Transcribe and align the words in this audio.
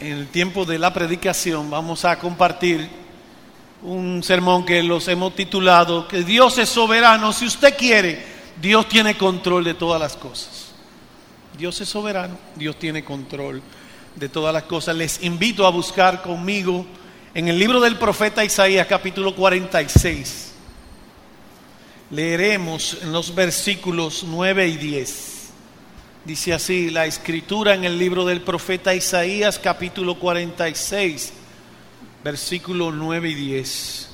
en 0.00 0.12
el 0.12 0.28
tiempo 0.28 0.64
de 0.64 0.78
la 0.78 0.92
predicación 0.92 1.70
vamos 1.70 2.04
a 2.04 2.18
compartir 2.18 2.88
un 3.82 4.22
sermón 4.22 4.64
que 4.64 4.82
los 4.82 5.06
hemos 5.08 5.34
titulado 5.34 6.08
que 6.08 6.22
Dios 6.22 6.58
es 6.58 6.68
soberano. 6.68 7.32
Si 7.32 7.46
usted 7.46 7.76
quiere, 7.76 8.24
Dios 8.60 8.88
tiene 8.88 9.16
control 9.16 9.64
de 9.64 9.74
todas 9.74 10.00
las 10.00 10.16
cosas. 10.16 10.72
Dios 11.56 11.80
es 11.80 11.88
soberano, 11.88 12.36
Dios 12.56 12.76
tiene 12.78 13.04
control 13.04 13.62
de 14.16 14.28
todas 14.28 14.52
las 14.52 14.64
cosas. 14.64 14.96
Les 14.96 15.22
invito 15.22 15.66
a 15.66 15.70
buscar 15.70 16.22
conmigo 16.22 16.86
en 17.34 17.48
el 17.48 17.58
libro 17.58 17.80
del 17.80 17.96
profeta 17.96 18.44
Isaías 18.44 18.86
capítulo 18.86 19.34
46. 19.36 20.52
Leeremos 22.10 22.98
en 23.02 23.12
los 23.12 23.34
versículos 23.34 24.24
9 24.26 24.68
y 24.68 24.76
10. 24.76 25.33
Dice 26.24 26.54
así 26.54 26.88
la 26.88 27.04
escritura 27.04 27.74
en 27.74 27.84
el 27.84 27.98
libro 27.98 28.24
del 28.24 28.40
profeta 28.40 28.94
Isaías 28.94 29.58
capítulo 29.58 30.14
46, 30.14 31.34
versículo 32.24 32.90
9 32.90 33.28
y 33.28 33.34
10. 33.34 34.08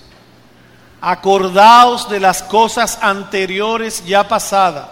Acordaos 1.02 2.10
de 2.10 2.18
las 2.18 2.42
cosas 2.42 2.98
anteriores 3.00 4.04
ya 4.04 4.26
pasadas, 4.26 4.88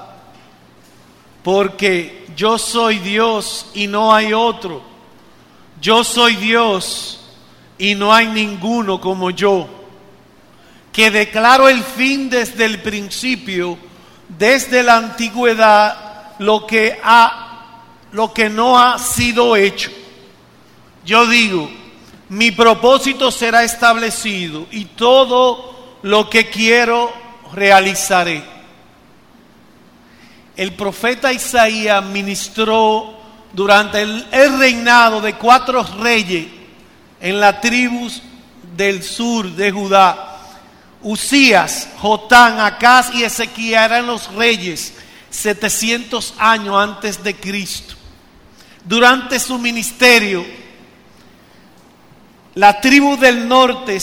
porque 1.42 2.24
yo 2.36 2.56
soy 2.56 3.00
Dios 3.00 3.66
y 3.74 3.88
no 3.88 4.14
hay 4.14 4.32
otro. 4.32 4.80
Yo 5.80 6.04
soy 6.04 6.36
Dios 6.36 7.18
y 7.78 7.96
no 7.96 8.14
hay 8.14 8.28
ninguno 8.28 9.00
como 9.00 9.30
yo, 9.30 9.66
que 10.92 11.10
declaro 11.10 11.68
el 11.68 11.82
fin 11.82 12.30
desde 12.30 12.64
el 12.64 12.80
principio, 12.80 13.76
desde 14.28 14.84
la 14.84 14.98
antigüedad 14.98 16.07
lo 16.38 16.66
que, 16.66 16.98
ha, 17.02 17.82
lo 18.12 18.32
que 18.32 18.48
no 18.48 18.78
ha 18.78 18.98
sido 18.98 19.56
hecho. 19.56 19.90
Yo 21.04 21.26
digo, 21.26 21.70
mi 22.28 22.50
propósito 22.50 23.30
será 23.30 23.64
establecido 23.64 24.66
y 24.70 24.84
todo 24.84 25.98
lo 26.02 26.28
que 26.28 26.48
quiero 26.50 27.12
realizaré. 27.54 28.44
El 30.56 30.74
profeta 30.74 31.32
Isaías 31.32 32.04
ministró 32.04 33.14
durante 33.52 34.02
el, 34.02 34.58
reinado 34.58 35.20
de 35.20 35.34
cuatro 35.34 35.82
reyes 36.00 36.46
en 37.20 37.40
las 37.40 37.60
tribus 37.60 38.20
del 38.76 39.02
sur 39.02 39.50
de 39.52 39.70
Judá. 39.70 40.36
Usías, 41.00 41.88
Jotán, 41.98 42.58
Acaz 42.60 43.14
y 43.14 43.22
Ezequiel 43.22 43.84
eran 43.84 44.06
los 44.06 44.32
reyes 44.34 44.94
700 45.30 46.34
años 46.38 46.76
antes 46.76 47.22
de 47.22 47.34
Cristo. 47.36 47.94
Durante 48.84 49.38
su 49.38 49.58
ministerio, 49.58 50.44
la 52.54 52.80
tribu 52.80 53.16
del 53.16 53.46
norte, 53.46 53.98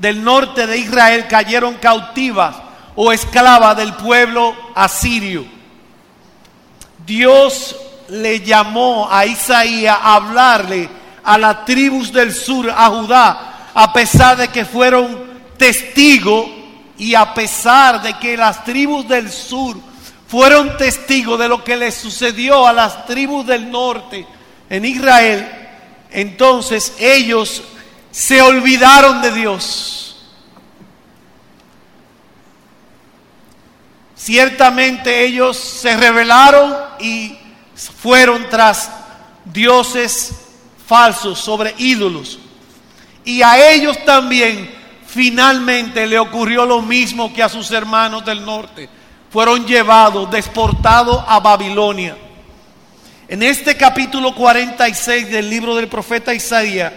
del 0.00 0.22
norte 0.22 0.66
de 0.66 0.78
Israel 0.78 1.26
cayeron 1.28 1.74
cautivas 1.74 2.56
o 2.94 3.12
esclavas 3.12 3.76
del 3.76 3.94
pueblo 3.94 4.54
asirio. 4.74 5.44
Dios 7.04 7.76
le 8.08 8.40
llamó 8.40 9.08
a 9.10 9.26
Isaías 9.26 9.98
a 10.00 10.14
hablarle 10.14 10.88
a 11.22 11.36
las 11.36 11.64
tribus 11.64 12.12
del 12.12 12.32
sur, 12.32 12.70
a 12.70 12.88
Judá, 12.88 13.70
a 13.74 13.92
pesar 13.92 14.36
de 14.36 14.48
que 14.48 14.64
fueron 14.64 15.26
testigos 15.58 16.46
y 16.96 17.14
a 17.14 17.34
pesar 17.34 18.00
de 18.00 18.14
que 18.14 18.36
las 18.36 18.64
tribus 18.64 19.06
del 19.08 19.30
sur 19.30 19.76
fueron 20.28 20.76
testigos 20.76 21.38
de 21.38 21.48
lo 21.48 21.62
que 21.62 21.76
le 21.76 21.92
sucedió 21.92 22.66
a 22.66 22.72
las 22.72 23.06
tribus 23.06 23.46
del 23.46 23.70
norte 23.70 24.26
en 24.68 24.84
Israel, 24.84 25.48
entonces 26.10 26.94
ellos 26.98 27.62
se 28.10 28.42
olvidaron 28.42 29.22
de 29.22 29.32
Dios. 29.32 30.02
Ciertamente 34.16 35.24
ellos 35.24 35.56
se 35.56 35.96
rebelaron 35.96 36.74
y 36.98 37.36
fueron 37.74 38.48
tras 38.48 38.90
dioses 39.44 40.32
falsos 40.86 41.38
sobre 41.38 41.74
ídolos. 41.78 42.40
Y 43.24 43.42
a 43.42 43.70
ellos 43.70 44.04
también 44.04 44.74
finalmente 45.06 46.06
le 46.06 46.18
ocurrió 46.18 46.66
lo 46.66 46.82
mismo 46.82 47.32
que 47.32 47.42
a 47.42 47.48
sus 47.48 47.70
hermanos 47.70 48.24
del 48.24 48.44
norte 48.44 48.88
fueron 49.30 49.66
llevados, 49.66 50.30
deportados 50.30 51.22
a 51.26 51.40
Babilonia. 51.40 52.16
En 53.28 53.42
este 53.42 53.76
capítulo 53.76 54.34
46 54.34 55.30
del 55.30 55.50
libro 55.50 55.74
del 55.74 55.88
profeta 55.88 56.32
Isaías, 56.32 56.92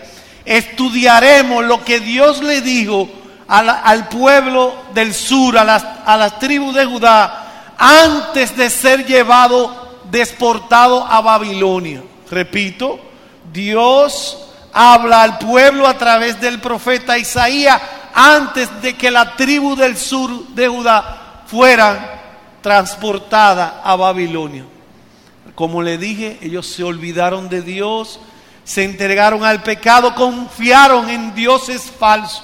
estudiaremos 0.45 1.65
lo 1.65 1.83
que 1.83 1.99
Dios 1.99 2.41
le 2.43 2.61
dijo 2.61 3.09
al 3.47 4.07
pueblo 4.09 4.75
del 4.93 5.13
sur, 5.13 5.57
a 5.57 5.63
las, 5.63 5.83
a 6.05 6.17
las 6.17 6.37
tribus 6.37 6.75
de 6.75 6.85
Judá, 6.85 7.73
antes 7.77 8.55
de 8.55 8.69
ser 8.69 9.05
llevado, 9.05 9.97
deportado 10.11 11.03
a 11.03 11.21
Babilonia. 11.21 12.03
Repito, 12.29 12.99
Dios 13.51 14.37
habla 14.71 15.23
al 15.23 15.39
pueblo 15.39 15.87
a 15.87 15.97
través 15.97 16.39
del 16.39 16.59
profeta 16.59 17.17
Isaías 17.17 17.81
antes 18.13 18.81
de 18.81 18.95
que 18.95 19.09
la 19.09 19.35
tribu 19.35 19.75
del 19.75 19.97
sur 19.97 20.47
de 20.49 20.67
Judá 20.67 21.43
fueran 21.47 22.18
transportada 22.61 23.81
a 23.83 23.95
Babilonia. 23.95 24.65
Como 25.55 25.81
le 25.81 25.97
dije, 25.97 26.37
ellos 26.41 26.67
se 26.67 26.83
olvidaron 26.83 27.49
de 27.49 27.61
Dios, 27.61 28.19
se 28.63 28.83
entregaron 28.83 29.43
al 29.43 29.63
pecado, 29.63 30.15
confiaron 30.15 31.09
en 31.09 31.33
dioses 31.33 31.91
falsos. 31.97 32.43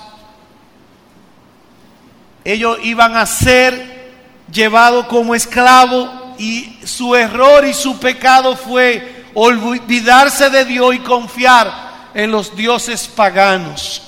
Ellos 2.44 2.78
iban 2.84 3.16
a 3.16 3.26
ser 3.26 4.14
llevados 4.52 5.08
como 5.08 5.34
esclavos 5.34 6.10
y 6.38 6.80
su 6.84 7.16
error 7.16 7.66
y 7.66 7.74
su 7.74 8.00
pecado 8.00 8.56
fue 8.56 9.26
olvidarse 9.34 10.50
de 10.50 10.66
Dios 10.66 10.96
y 10.96 11.00
confiar 11.00 11.72
en 12.14 12.32
los 12.32 12.56
dioses 12.56 13.08
paganos, 13.08 14.02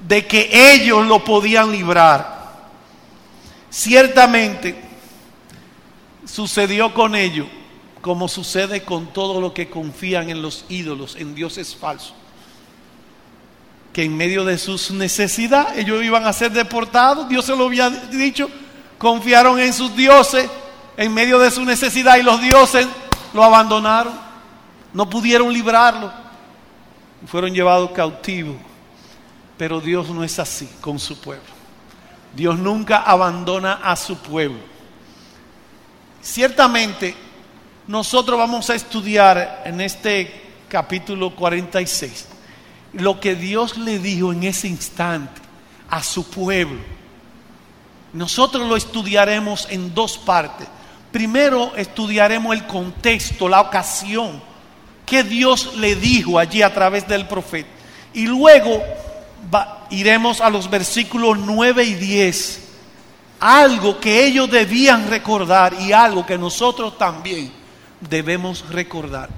de 0.00 0.26
que 0.26 0.48
ellos 0.72 1.06
lo 1.06 1.22
podían 1.24 1.70
librar. 1.70 2.42
Ciertamente, 3.70 4.91
sucedió 6.24 6.92
con 6.94 7.14
ellos 7.14 7.46
como 8.02 8.26
sucede 8.28 8.82
con 8.82 9.06
todo 9.06 9.40
lo 9.40 9.54
que 9.54 9.70
confían 9.70 10.28
en 10.28 10.42
los 10.42 10.64
ídolos, 10.68 11.14
en 11.16 11.34
dioses 11.34 11.74
falsos. 11.74 12.14
Que 13.92 14.02
en 14.02 14.16
medio 14.16 14.44
de 14.44 14.58
sus 14.58 14.90
necesidades 14.90 15.78
ellos 15.78 16.02
iban 16.02 16.26
a 16.26 16.32
ser 16.32 16.50
deportados, 16.50 17.28
Dios 17.28 17.44
se 17.44 17.56
lo 17.56 17.66
había 17.66 17.88
dicho, 17.88 18.50
confiaron 18.98 19.58
en 19.60 19.72
sus 19.72 19.94
dioses 19.94 20.50
en 20.96 21.14
medio 21.14 21.38
de 21.38 21.50
su 21.50 21.64
necesidad 21.64 22.16
y 22.16 22.22
los 22.22 22.40
dioses 22.40 22.86
lo 23.32 23.44
abandonaron, 23.44 24.12
no 24.92 25.08
pudieron 25.08 25.52
librarlo, 25.52 26.12
fueron 27.26 27.54
llevados 27.54 27.92
cautivos. 27.92 28.56
Pero 29.56 29.80
Dios 29.80 30.08
no 30.08 30.24
es 30.24 30.40
así 30.40 30.68
con 30.80 30.98
su 30.98 31.20
pueblo. 31.20 31.44
Dios 32.34 32.58
nunca 32.58 32.96
abandona 32.98 33.74
a 33.74 33.94
su 33.94 34.16
pueblo. 34.16 34.71
Ciertamente, 36.22 37.16
nosotros 37.88 38.38
vamos 38.38 38.70
a 38.70 38.76
estudiar 38.76 39.64
en 39.66 39.80
este 39.80 40.40
capítulo 40.68 41.34
46 41.34 42.28
lo 42.94 43.18
que 43.18 43.34
Dios 43.34 43.76
le 43.76 43.98
dijo 43.98 44.32
en 44.32 44.44
ese 44.44 44.68
instante 44.68 45.40
a 45.90 46.02
su 46.02 46.30
pueblo. 46.30 46.80
Nosotros 48.12 48.68
lo 48.68 48.76
estudiaremos 48.76 49.66
en 49.70 49.94
dos 49.94 50.16
partes. 50.16 50.68
Primero 51.10 51.74
estudiaremos 51.74 52.54
el 52.54 52.66
contexto, 52.66 53.48
la 53.48 53.60
ocasión 53.60 54.40
que 55.04 55.24
Dios 55.24 55.74
le 55.76 55.96
dijo 55.96 56.38
allí 56.38 56.62
a 56.62 56.72
través 56.72 57.08
del 57.08 57.26
profeta. 57.26 57.68
Y 58.14 58.26
luego 58.26 58.80
iremos 59.90 60.40
a 60.40 60.50
los 60.50 60.70
versículos 60.70 61.38
9 61.38 61.84
y 61.84 61.94
10 61.94 62.61
algo 63.42 63.98
que 63.98 64.24
ellos 64.24 64.48
debían 64.48 65.10
recordar 65.10 65.74
y 65.80 65.90
algo 65.90 66.24
que 66.24 66.38
nosotros 66.38 66.96
también 66.96 67.50
debemos 68.00 68.64
recordar. 68.70 69.28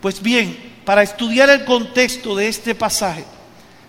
Pues 0.00 0.20
bien, 0.20 0.80
para 0.84 1.04
estudiar 1.04 1.48
el 1.48 1.64
contexto 1.64 2.34
de 2.34 2.48
este 2.48 2.74
pasaje, 2.74 3.24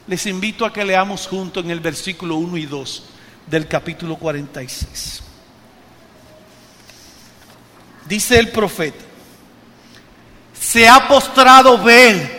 les 0.06 0.28
invito 0.28 0.64
a 0.64 0.72
que 0.72 0.86
leamos 0.86 1.26
junto 1.26 1.62
en 1.62 1.72
el 1.72 1.80
versículo 1.80 2.36
1 2.36 2.58
y 2.58 2.68
2 2.68 3.04
del 3.48 3.68
capítulo 3.68 4.18
46. 4.18 5.24
Dice 8.08 8.38
el 8.38 8.50
profeta, 8.50 9.04
se 10.54 10.88
ha 10.88 11.08
postrado 11.08 11.82
Bel, 11.82 12.30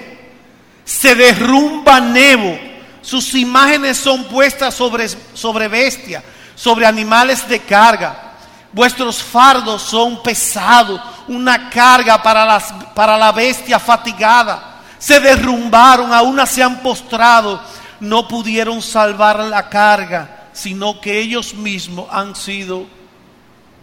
se 0.85 1.17
derrumba 1.17 1.99
Nebo, 1.99 2.57
sus 3.03 3.35
imágenes 3.35 3.97
son 3.97 4.27
puestas 4.27 4.75
sobre, 4.75 5.09
sobre 5.09 5.67
bestia 5.67 6.23
sobre 6.55 6.87
animales 6.87 7.49
de 7.49 7.61
carga. 7.61 8.33
Vuestros 8.73 9.23
fardos 9.23 9.83
son 9.83 10.23
pesados, 10.23 11.01
una 11.29 11.71
carga 11.71 12.23
para, 12.23 12.45
las, 12.45 12.73
para 12.95 13.17
la 13.17 13.33
bestia 13.33 13.79
fatigada. 13.79 14.81
se 14.99 15.21
derrumbaron, 15.21 16.13
aún 16.13 16.45
se 16.47 16.63
han 16.63 16.81
postrado, 16.81 17.61
no 18.01 18.27
pudieron 18.27 18.83
salvar 18.83 19.39
la 19.41 19.69
carga, 19.69 20.49
sino 20.53 21.01
que 21.01 21.19
ellos 21.19 21.55
mismos 21.55 22.09
han 22.11 22.35
sido, 22.35 22.87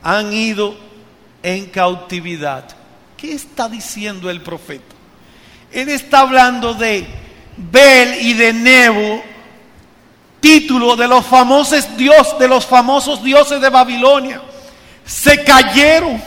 han 0.03 0.33
ido 0.33 0.75
en 1.43 1.67
cautividad. 1.67 2.65
¿Qué 3.17 3.33
está 3.33 3.69
diciendo 3.69 4.29
el 4.29 4.41
profeta? 4.41 4.95
Él 5.71 5.89
está 5.89 6.19
hablando 6.19 6.73
de 6.73 7.07
Bel 7.55 8.21
y 8.21 8.33
de 8.33 8.53
Nebo, 8.53 9.23
título 10.41 10.95
de 10.95 11.07
los 11.07 11.25
famosos 11.25 11.95
dios, 11.95 12.37
de 12.37 12.47
los 12.47 12.65
famosos 12.65 13.23
dioses 13.23 13.61
de 13.61 13.69
Babilonia. 13.69 14.41
Se 15.05 15.43
cayeron, 15.43 16.21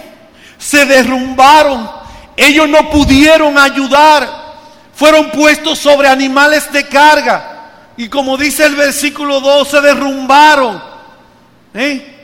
se 0.56 0.87
derrumbaron, 0.87 1.90
ellos 2.37 2.69
no 2.69 2.88
pudieron 2.90 3.58
ayudar, 3.58 4.28
fueron 4.94 5.31
puestos 5.31 5.78
sobre 5.78 6.08
animales 6.08 6.72
de 6.72 6.88
carga. 6.88 7.50
Y 7.96 8.08
como 8.08 8.37
dice 8.37 8.64
el 8.64 8.75
versículo 8.75 9.40
2, 9.40 9.69
se 9.69 9.81
derrumbaron. 9.81 10.82
¿Eh? 11.75 12.14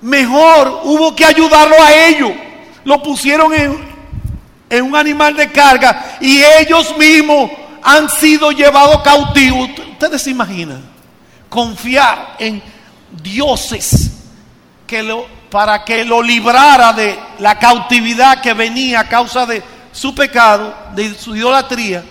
Mejor 0.00 0.80
hubo 0.84 1.14
que 1.14 1.24
ayudarlo 1.24 1.76
a 1.82 1.92
ellos. 1.92 2.32
Lo 2.84 3.02
pusieron 3.02 3.54
en, 3.54 3.94
en 4.68 4.84
un 4.84 4.96
animal 4.96 5.36
de 5.36 5.50
carga 5.50 6.18
y 6.20 6.42
ellos 6.42 6.96
mismos 6.96 7.50
han 7.82 8.08
sido 8.10 8.50
llevados 8.50 9.02
cautivos. 9.02 9.70
Ustedes 10.04 10.20
se 10.20 10.32
imaginan 10.32 10.82
confiar 11.48 12.36
en 12.38 12.62
dioses 13.22 14.10
que 14.86 15.02
lo, 15.02 15.26
para 15.48 15.82
que 15.82 16.04
lo 16.04 16.20
librara 16.22 16.92
de 16.92 17.18
la 17.38 17.58
cautividad 17.58 18.42
que 18.42 18.52
venía 18.52 19.00
a 19.00 19.08
causa 19.08 19.46
de 19.46 19.62
su 19.92 20.14
pecado, 20.14 20.76
de 20.94 21.14
su 21.14 21.34
idolatría, 21.34 22.04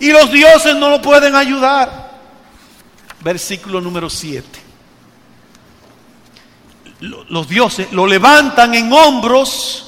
y 0.00 0.10
los 0.10 0.32
dioses 0.32 0.74
no 0.74 0.90
lo 0.90 1.00
pueden 1.00 1.36
ayudar. 1.36 2.18
Versículo 3.20 3.80
número 3.80 4.10
7. 4.10 4.48
Los 6.98 7.48
dioses 7.48 7.92
lo 7.92 8.08
levantan 8.08 8.74
en 8.74 8.92
hombros 8.92 9.84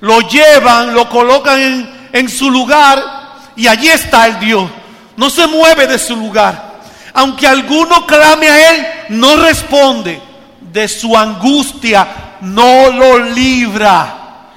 lo 0.00 0.22
llevan, 0.22 0.92
lo 0.92 1.08
colocan 1.08 1.60
en, 1.60 2.08
en 2.12 2.28
su 2.28 2.50
lugar 2.50 3.00
y 3.54 3.68
allí 3.68 3.90
está 3.90 4.26
el 4.26 4.40
Dios. 4.40 4.68
No 5.16 5.30
se 5.30 5.46
mueve 5.46 5.86
de 5.86 6.00
su 6.00 6.16
lugar. 6.16 6.65
Aunque 7.16 7.46
alguno 7.46 8.06
clame 8.06 8.46
a 8.46 8.74
Él, 8.74 8.86
no 9.08 9.38
responde. 9.38 10.20
De 10.60 10.86
su 10.86 11.16
angustia 11.16 12.36
no 12.42 12.90
lo 12.90 13.18
libra. 13.18 14.50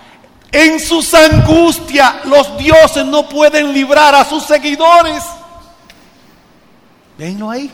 En 0.52 0.78
sus 0.78 1.14
angustias 1.14 2.26
los 2.26 2.58
dioses 2.58 3.06
no 3.06 3.30
pueden 3.30 3.72
librar 3.72 4.14
a 4.14 4.26
sus 4.26 4.44
seguidores. 4.44 5.24
Venlo 7.18 7.50
ahí. 7.50 7.72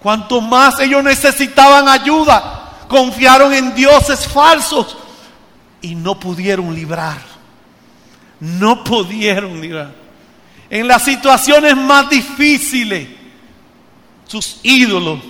Cuanto 0.00 0.40
más 0.40 0.80
ellos 0.80 1.04
necesitaban 1.04 1.86
ayuda, 1.86 2.72
confiaron 2.88 3.52
en 3.54 3.72
dioses 3.72 4.26
falsos 4.26 4.96
y 5.80 5.94
no 5.94 6.18
pudieron 6.18 6.74
librar. 6.74 7.18
No 8.40 8.82
pudieron 8.82 9.60
librar. 9.60 9.92
En 10.68 10.88
las 10.88 11.04
situaciones 11.04 11.76
más 11.76 12.10
difíciles, 12.10 13.19
sus 14.30 14.60
ídolos, 14.62 15.20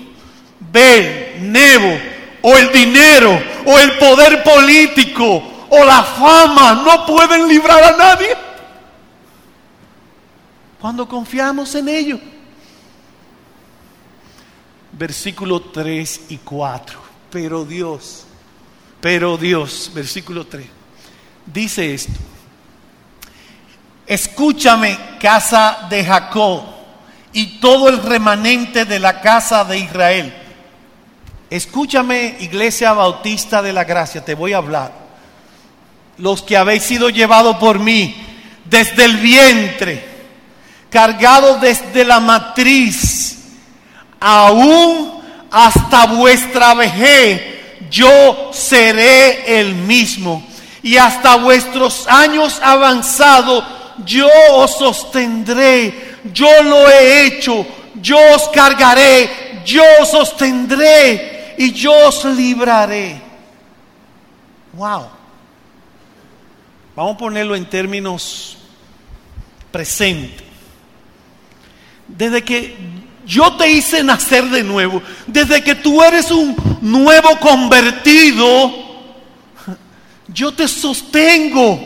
Bel, 0.58 1.50
Nebo, 1.50 1.98
o 2.42 2.56
el 2.56 2.72
dinero, 2.72 3.40
o 3.64 3.78
el 3.78 3.98
poder 3.98 4.42
político, 4.42 5.42
o 5.68 5.84
la 5.84 6.02
fama, 6.02 6.82
no 6.84 7.06
pueden 7.06 7.48
librar 7.48 7.82
a 7.82 7.96
nadie. 7.96 8.36
Cuando 10.80 11.08
confiamos 11.08 11.74
en 11.74 11.88
ellos. 11.88 12.20
Versículo 14.92 15.60
3 15.60 16.20
y 16.30 16.36
4. 16.38 17.00
Pero 17.30 17.64
Dios 17.64 18.26
pero 19.00 19.38
Dios, 19.38 19.90
versículo 19.94 20.46
3, 20.46 20.66
dice 21.46 21.94
esto. 21.94 22.12
Escúchame, 24.06 24.98
casa 25.20 25.86
de 25.88 26.04
Jacob, 26.04 26.62
y 27.32 27.60
todo 27.60 27.88
el 27.88 28.02
remanente 28.02 28.84
de 28.84 28.98
la 28.98 29.20
casa 29.20 29.64
de 29.64 29.78
Israel. 29.78 30.34
Escúchame, 31.48 32.36
iglesia 32.40 32.92
bautista 32.92 33.62
de 33.62 33.72
la 33.72 33.84
gracia, 33.84 34.24
te 34.24 34.34
voy 34.34 34.52
a 34.52 34.58
hablar. 34.58 34.92
Los 36.18 36.42
que 36.42 36.56
habéis 36.56 36.84
sido 36.84 37.08
llevados 37.08 37.56
por 37.56 37.78
mí 37.78 38.14
desde 38.64 39.04
el 39.04 39.16
vientre, 39.16 40.04
cargados 40.90 41.60
desde 41.60 42.04
la 42.04 42.20
matriz, 42.20 43.38
aún 44.20 45.20
hasta 45.50 46.06
vuestra 46.06 46.74
vejez 46.74 47.42
yo 47.90 48.50
seré 48.52 49.60
el 49.60 49.74
mismo. 49.74 50.46
Y 50.82 50.96
hasta 50.96 51.36
vuestros 51.36 52.06
años 52.06 52.58
avanzados, 52.62 53.64
yo 54.06 54.28
os 54.52 54.78
sostendré, 54.78 56.09
yo 56.32 56.62
lo 56.62 56.88
he 56.88 57.26
hecho, 57.26 57.66
yo 57.94 58.18
os 58.34 58.48
cargaré, 58.48 59.62
yo 59.64 59.82
os 60.00 60.10
sostendré 60.10 61.54
y 61.58 61.72
yo 61.72 61.92
os 62.08 62.24
libraré. 62.24 63.20
Wow. 64.72 65.08
Vamos 66.96 67.14
a 67.14 67.18
ponerlo 67.18 67.56
en 67.56 67.68
términos 67.68 68.56
presentes. 69.70 70.44
Desde 72.06 72.42
que 72.42 72.76
yo 73.26 73.52
te 73.56 73.70
hice 73.70 74.02
nacer 74.02 74.44
de 74.46 74.64
nuevo. 74.64 75.02
Desde 75.26 75.62
que 75.62 75.76
tú 75.76 76.02
eres 76.02 76.30
un 76.30 76.56
nuevo 76.80 77.38
convertido, 77.38 78.72
yo 80.28 80.52
te 80.52 80.66
sostengo, 80.66 81.78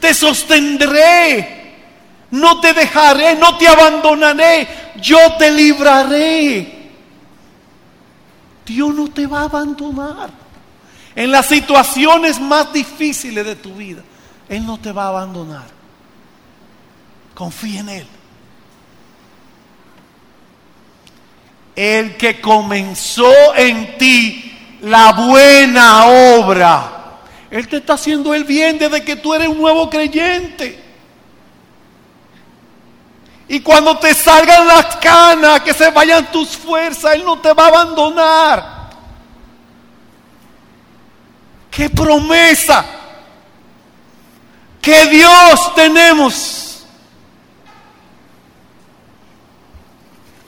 te 0.00 0.12
sostendré, 0.12 1.61
no 2.32 2.60
te 2.60 2.72
dejaré, 2.72 3.36
no 3.36 3.56
te 3.56 3.68
abandonaré, 3.68 4.68
yo 5.00 5.36
te 5.38 5.50
libraré. 5.50 6.90
Dios 8.66 8.94
no 8.94 9.08
te 9.08 9.26
va 9.26 9.42
a 9.42 9.44
abandonar. 9.44 10.30
En 11.14 11.30
las 11.30 11.46
situaciones 11.46 12.40
más 12.40 12.72
difíciles 12.72 13.44
de 13.44 13.54
tu 13.54 13.74
vida, 13.74 14.02
Él 14.48 14.66
no 14.66 14.78
te 14.78 14.90
va 14.90 15.04
a 15.04 15.08
abandonar. 15.08 15.66
Confía 17.34 17.80
en 17.80 17.88
Él. 17.88 18.06
el 21.74 22.16
que 22.16 22.40
comenzó 22.40 23.54
en 23.54 23.96
ti 23.98 24.78
la 24.82 25.12
buena 25.12 26.06
obra. 26.06 27.20
Él 27.50 27.68
te 27.68 27.78
está 27.78 27.94
haciendo 27.94 28.34
el 28.34 28.44
bien 28.44 28.78
desde 28.78 29.04
que 29.04 29.16
tú 29.16 29.34
eres 29.34 29.48
un 29.48 29.58
nuevo 29.58 29.88
creyente. 29.88 30.80
Y 33.52 33.60
cuando 33.60 33.98
te 33.98 34.14
salgan 34.14 34.66
las 34.66 34.96
canas, 34.96 35.60
que 35.60 35.74
se 35.74 35.90
vayan 35.90 36.32
tus 36.32 36.56
fuerzas, 36.56 37.16
Él 37.16 37.22
no 37.22 37.38
te 37.38 37.52
va 37.52 37.66
a 37.66 37.68
abandonar. 37.68 38.90
¡Qué 41.70 41.90
promesa! 41.90 42.82
¡Qué 44.80 45.04
Dios 45.04 45.74
tenemos! 45.74 46.86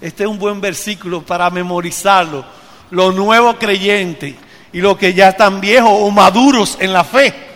Este 0.00 0.22
es 0.22 0.30
un 0.30 0.38
buen 0.38 0.62
versículo 0.62 1.20
para 1.20 1.50
memorizarlo. 1.50 2.42
Los 2.88 3.14
nuevos 3.14 3.56
creyentes 3.60 4.34
y 4.72 4.80
los 4.80 4.96
que 4.96 5.12
ya 5.12 5.28
están 5.28 5.60
viejos 5.60 5.92
o 5.92 6.10
maduros 6.10 6.78
en 6.80 6.94
la 6.94 7.04
fe. 7.04 7.53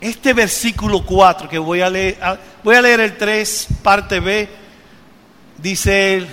Este 0.00 0.32
versículo 0.32 1.04
4 1.04 1.48
que 1.48 1.58
voy 1.58 1.80
a 1.80 1.90
leer, 1.90 2.18
ah, 2.22 2.36
voy 2.62 2.76
a 2.76 2.82
leer 2.82 3.00
el 3.00 3.16
3, 3.16 3.66
parte 3.82 4.20
B, 4.20 4.48
dice 5.56 6.24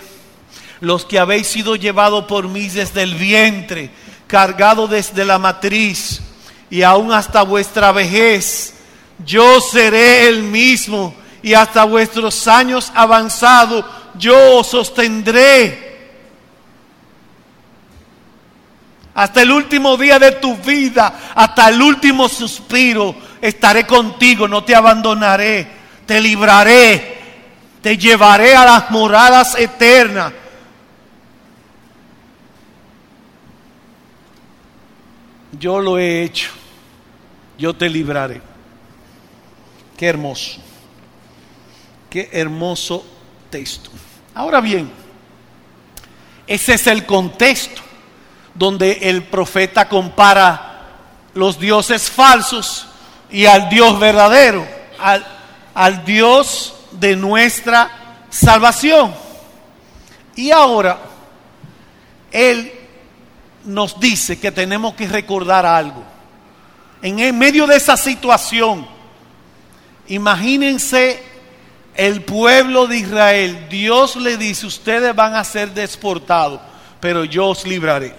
los 0.82 1.06
que 1.06 1.18
habéis 1.18 1.48
sido 1.48 1.76
llevados 1.76 2.26
por 2.26 2.48
mí 2.48 2.68
desde 2.68 3.02
el 3.02 3.16
vientre, 3.16 3.90
cargado 4.28 4.88
desde 4.88 5.26
la 5.26 5.40
matriz 5.40 6.22
y 6.70 6.84
aún 6.84 7.12
hasta 7.12 7.42
vuestra 7.42 7.92
vejez, 7.92 8.76
yo 9.26 9.60
seré 9.62 10.28
el 10.28 10.44
mismo 10.44 11.16
y 11.42 11.54
hasta 11.54 11.86
vuestros 11.86 12.48
años 12.48 12.92
avanzados 12.94 13.86
yo 14.18 14.58
os 14.58 14.68
sostendré. 14.68 15.86
Hasta 19.14 19.42
el 19.42 19.52
último 19.52 19.96
día 19.96 20.20
de 20.20 20.34
tu 20.34 20.58
vida, 20.58 21.32
hasta 21.34 21.70
el 21.70 21.82
último 21.82 22.28
suspiro, 22.28 23.16
estaré 23.48 23.86
contigo, 23.86 24.48
no 24.48 24.64
te 24.64 24.76
abandonaré, 24.76 25.68
te 26.06 26.20
libraré, 26.22 27.18
te 27.82 27.98
llevaré 27.98 28.56
a 28.56 28.66
las 28.66 28.92
moradas 28.92 29.58
eternas. 29.58 30.34
Yo 35.60 35.80
lo 35.80 35.98
he 35.98 36.24
hecho, 36.24 36.50
yo 37.58 37.74
te 37.74 37.90
libraré. 37.90 38.42
Qué 39.98 40.08
hermoso. 40.08 40.60
Qué 42.10 42.30
hermoso 42.32 43.06
texto. 43.50 43.90
Ahora 44.34 44.60
bien, 44.60 44.92
ese 46.48 46.74
es 46.74 46.88
el 46.88 47.06
contexto 47.06 47.82
donde 48.54 49.00
el 49.04 49.24
profeta 49.24 49.88
compara 49.88 50.76
los 51.34 51.60
dioses 51.60 52.10
falsos 52.10 52.88
y 53.36 53.48
al 53.48 53.68
Dios 53.68 54.00
verdadero, 54.00 54.66
al, 54.98 55.26
al 55.74 56.06
Dios 56.06 56.74
de 56.92 57.18
nuestra 57.18 57.92
salvación. 58.30 59.14
Y 60.38 60.52
ahora, 60.52 60.98
Él 62.32 62.72
nos 63.66 64.00
dice 64.00 64.40
que 64.40 64.54
tenemos 64.54 64.94
que 64.94 65.06
recordar 65.06 65.66
algo. 65.66 66.02
En 67.02 67.38
medio 67.38 67.68
de 67.68 67.76
esa 67.76 67.98
situación, 67.98 68.88
imagínense 70.08 71.22
el 71.94 72.22
pueblo 72.22 72.88
de 72.88 73.00
Israel. 73.00 73.68
Dios 73.70 74.16
le 74.16 74.38
dice, 74.38 74.66
ustedes 74.66 75.14
van 75.14 75.36
a 75.36 75.44
ser 75.44 75.74
deportados, 75.74 76.62
pero 77.02 77.26
yo 77.26 77.48
os 77.48 77.68
libraré. 77.68 78.16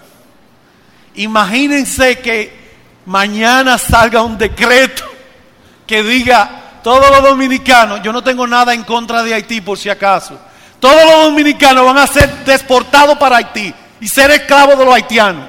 Imagínense 1.15 2.19
que 2.19 2.66
mañana 3.07 3.79
salga 3.79 4.23
un 4.23 4.37
decreto 4.37 5.05
que 5.87 6.03
diga, 6.03 6.81
todos 6.83 7.11
los 7.11 7.23
dominicanos, 7.23 8.03
yo 8.03 8.13
no 8.13 8.23
tengo 8.23 8.47
nada 8.47 8.75
en 8.75 8.85
contra 8.85 9.23
de 9.23 9.35
Haití 9.35 9.61
por 9.61 9.79
si 9.79 9.89
acaso, 9.89 10.39
todos 10.79 11.05
los 11.05 11.25
dominicanos 11.25 11.85
van 11.85 11.99
a 11.99 12.07
ser 12.07 12.45
deportados 12.45 13.17
para 13.19 13.39
Haití 13.39 13.73
y 14.01 14.09
ser 14.09 14.31
esclavos 14.31 14.79
de 14.79 14.85
los 14.85 14.95
haitianos. 14.95 15.49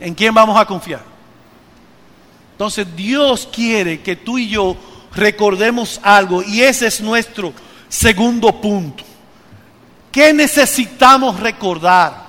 ¿En 0.00 0.14
quién 0.14 0.34
vamos 0.34 0.60
a 0.60 0.66
confiar? 0.66 1.02
Entonces 2.52 2.86
Dios 2.94 3.48
quiere 3.52 4.00
que 4.02 4.16
tú 4.16 4.38
y 4.38 4.48
yo 4.48 4.76
recordemos 5.14 6.00
algo 6.02 6.42
y 6.42 6.62
ese 6.62 6.88
es 6.88 7.00
nuestro 7.00 7.52
segundo 7.88 8.60
punto. 8.60 9.02
¿Qué 10.12 10.32
necesitamos 10.32 11.40
recordar? 11.40 12.23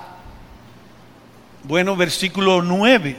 Bueno, 1.66 1.96
versículo 1.96 2.62
9. 2.62 3.16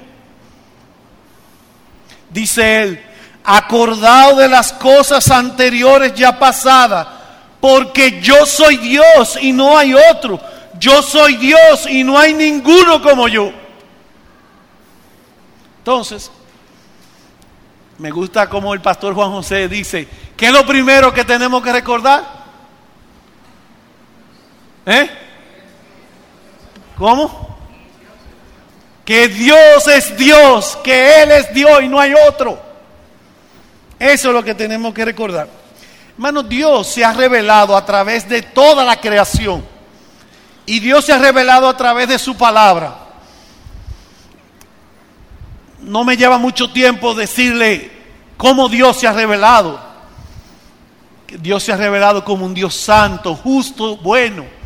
Dice 2.30 2.82
él, 2.82 3.06
acordado 3.44 4.38
de 4.38 4.48
las 4.48 4.72
cosas 4.72 5.30
anteriores 5.32 6.14
ya 6.14 6.40
pasadas, 6.40 7.08
porque 7.60 8.22
yo 8.22 8.46
soy 8.46 8.78
Dios 8.78 9.38
y 9.42 9.52
no 9.52 9.78
hay 9.78 9.94
otro. 9.94 10.40
Yo 10.80 11.02
soy 11.02 11.36
Dios 11.36 11.88
y 11.90 12.06
no 12.06 12.18
hay 12.18 12.34
ninguno 12.34 13.02
como 13.02 13.28
yo. 13.28 13.52
Entonces, 15.80 16.32
me 17.98 18.12
gusta 18.12 18.48
como 18.48 18.74
el 18.74 18.80
pastor 18.80 19.14
Juan 19.14 19.32
José 19.32 19.68
dice, 19.68 20.08
¿qué 20.38 20.48
es 20.48 20.52
lo 20.54 20.66
primero 20.66 21.14
que 21.14 21.26
tenemos 21.26 21.62
que 21.62 21.74
recordar? 21.74 22.24
¿Eh? 24.86 25.10
¿Cómo? 26.98 27.57
Que 29.08 29.30
Dios 29.30 29.88
es 29.88 30.18
Dios, 30.18 30.78
que 30.84 31.24
Él 31.24 31.32
es 31.32 31.54
Dios 31.54 31.82
y 31.82 31.88
no 31.88 31.98
hay 31.98 32.14
otro. 32.28 32.60
Eso 33.98 34.28
es 34.28 34.34
lo 34.34 34.44
que 34.44 34.54
tenemos 34.54 34.94
que 34.94 35.06
recordar. 35.06 35.48
Hermano, 36.12 36.44
Dios 36.44 36.88
se 36.88 37.06
ha 37.06 37.14
revelado 37.14 37.78
a 37.78 37.86
través 37.86 38.28
de 38.28 38.42
toda 38.42 38.84
la 38.84 39.00
creación. 39.00 39.64
Y 40.66 40.82
Dios 40.82 41.06
se 41.06 41.14
ha 41.14 41.20
revelado 41.20 41.70
a 41.70 41.78
través 41.78 42.10
de 42.10 42.20
su 42.20 42.36
palabra. 42.36 42.98
No 45.80 46.04
me 46.04 46.18
lleva 46.18 46.38
mucho 46.38 46.70
tiempo 46.74 47.16
decirle 47.16 47.90
cómo 48.36 48.68
Dios 48.68 49.00
se 49.00 49.08
ha 49.08 49.14
revelado. 49.14 49.80
Dios 51.30 51.64
se 51.64 51.72
ha 51.72 51.78
revelado 51.78 52.26
como 52.26 52.46
un 52.46 52.54
Dios 52.54 52.76
santo, 52.76 53.36
justo, 53.36 53.96
bueno 53.96 54.57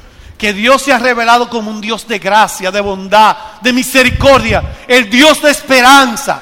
que 0.42 0.54
Dios 0.54 0.82
se 0.82 0.92
ha 0.92 0.98
revelado 0.98 1.48
como 1.52 1.70
un 1.70 1.80
Dios 1.80 2.08
de 2.08 2.18
gracia, 2.18 2.72
de 2.72 2.82
bondad, 2.82 3.38
de 3.62 3.72
misericordia, 3.72 4.80
el 4.88 5.08
Dios 5.08 5.40
de 5.40 5.52
esperanza. 5.52 6.42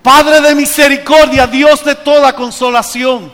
Padre 0.00 0.40
de 0.40 0.54
misericordia, 0.54 1.46
Dios 1.46 1.84
de 1.84 1.94
toda 1.94 2.34
consolación. 2.34 3.30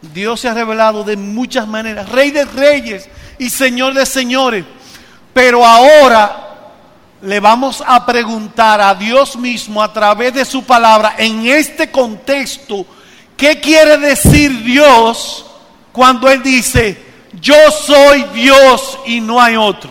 Dios 0.00 0.38
se 0.38 0.48
ha 0.48 0.54
revelado 0.54 1.02
de 1.02 1.16
muchas 1.16 1.66
maneras, 1.66 2.08
Rey 2.08 2.30
de 2.30 2.44
reyes 2.44 3.08
y 3.40 3.50
Señor 3.50 3.92
de 3.94 4.06
señores. 4.06 4.64
Pero 5.34 5.66
ahora 5.66 6.50
le 7.20 7.40
vamos 7.40 7.82
a 7.84 8.06
preguntar 8.06 8.80
a 8.80 8.94
Dios 8.94 9.34
mismo 9.34 9.82
a 9.82 9.92
través 9.92 10.34
de 10.34 10.44
su 10.44 10.62
palabra 10.62 11.16
en 11.18 11.48
este 11.48 11.90
contexto, 11.90 12.86
¿qué 13.36 13.58
quiere 13.58 13.98
decir 13.98 14.62
Dios? 14.62 15.46
Cuando 16.00 16.30
Él 16.30 16.42
dice, 16.42 16.96
yo 17.42 17.70
soy 17.70 18.22
Dios 18.32 18.98
y 19.04 19.20
no 19.20 19.38
hay 19.38 19.54
otro. 19.54 19.90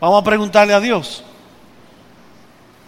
Vamos 0.00 0.20
a 0.20 0.24
preguntarle 0.24 0.74
a 0.74 0.80
Dios. 0.80 1.22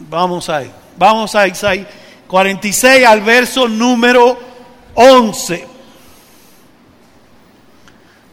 Vamos 0.00 0.48
ahí. 0.48 0.68
Vamos 0.96 1.32
a 1.36 1.46
Isaías 1.46 1.86
46 2.26 3.06
al 3.06 3.20
verso 3.20 3.68
número 3.68 4.36
11. 4.94 5.68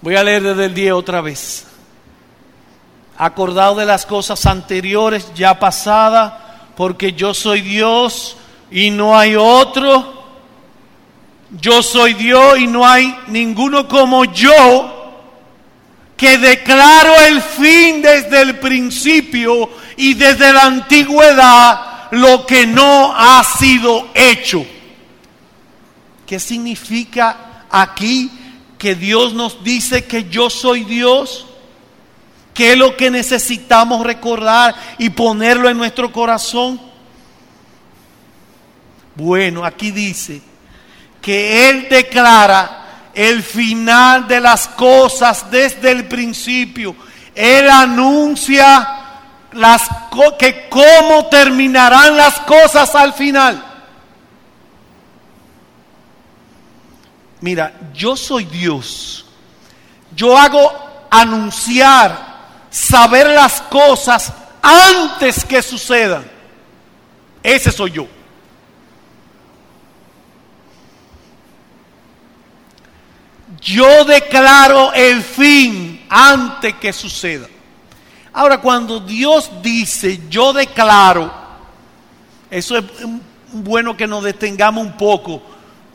Voy 0.01 0.15
a 0.15 0.23
leer 0.23 0.41
desde 0.41 0.65
el 0.65 0.73
10 0.73 0.93
otra 0.93 1.21
vez. 1.21 1.67
Acordado 3.19 3.75
de 3.75 3.85
las 3.85 4.03
cosas 4.03 4.47
anteriores 4.47 5.31
ya 5.35 5.59
pasadas, 5.59 6.33
porque 6.75 7.13
yo 7.13 7.35
soy 7.35 7.61
Dios 7.61 8.35
y 8.71 8.89
no 8.89 9.15
hay 9.15 9.35
otro 9.35 10.18
yo 11.51 11.81
soy 11.81 12.13
Dios 12.13 12.59
y 12.59 12.67
no 12.67 12.85
hay 12.85 13.15
ninguno 13.27 13.87
como 13.87 14.25
yo, 14.25 14.95
que 16.15 16.37
declaro 16.37 17.15
el 17.27 17.41
fin 17.41 18.01
desde 18.01 18.41
el 18.41 18.59
principio 18.59 19.69
y 19.95 20.13
desde 20.13 20.51
la 20.51 20.63
antigüedad 20.63 22.11
lo 22.11 22.45
que 22.45 22.67
no 22.67 23.13
ha 23.15 23.43
sido 23.43 24.09
hecho. 24.13 24.65
¿Qué 26.25 26.39
significa 26.39 27.65
aquí 27.69 28.29
que 28.77 28.95
Dios 28.95 29.33
nos 29.33 29.63
dice 29.63 30.05
que 30.05 30.29
yo 30.29 30.49
soy 30.49 30.83
Dios? 30.83 31.45
¿Qué 32.53 32.73
es 32.73 32.77
lo 32.77 32.97
que 32.97 33.09
necesitamos 33.09 34.05
recordar 34.05 34.75
y 34.97 35.09
ponerlo 35.09 35.69
en 35.69 35.77
nuestro 35.77 36.11
corazón? 36.11 36.79
Bueno, 39.15 39.63
aquí 39.63 39.91
dice, 39.91 40.41
que 41.21 41.69
Él 41.69 41.88
declara 41.89 43.09
el 43.13 43.43
final 43.43 44.27
de 44.27 44.39
las 44.39 44.67
cosas 44.67 45.49
desde 45.51 45.91
el 45.91 46.07
principio. 46.07 46.95
Él 47.35 47.69
anuncia 47.69 48.99
las 49.53 49.89
que 50.38 50.69
cómo 50.69 51.27
terminarán 51.27 52.15
las 52.15 52.39
cosas 52.41 52.93
al 52.95 53.13
final. 53.13 53.65
Mira, 57.41 57.73
yo 57.93 58.15
soy 58.15 58.45
Dios. 58.45 59.25
Yo 60.15 60.38
hago 60.38 60.71
anunciar, 61.09 62.17
saber 62.69 63.27
las 63.27 63.61
cosas 63.61 64.33
antes 64.61 65.45
que 65.45 65.61
sucedan. 65.61 66.29
Ese 67.41 67.71
soy 67.71 67.91
yo. 67.91 68.07
Yo 73.61 74.05
declaro 74.05 74.93
el 74.93 75.21
fin 75.21 76.05
antes 76.09 76.75
que 76.75 76.93
suceda. 76.93 77.47
Ahora, 78.33 78.59
cuando 78.59 78.99
Dios 78.99 79.49
dice, 79.61 80.21
yo 80.29 80.53
declaro, 80.53 81.31
eso 82.49 82.77
es 82.77 82.85
bueno 83.51 83.97
que 83.97 84.07
nos 84.07 84.23
detengamos 84.23 84.85
un 84.85 84.95
poco 84.95 85.41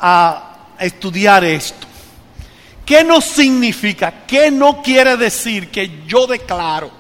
a 0.00 0.75
estudiar 0.78 1.44
esto. 1.44 1.87
¿Qué 2.85 3.02
nos 3.02 3.25
significa? 3.25 4.26
¿Qué 4.26 4.50
no 4.50 4.83
quiere 4.83 5.16
decir 5.16 5.71
que 5.71 6.02
yo 6.06 6.26
declaro? 6.26 6.90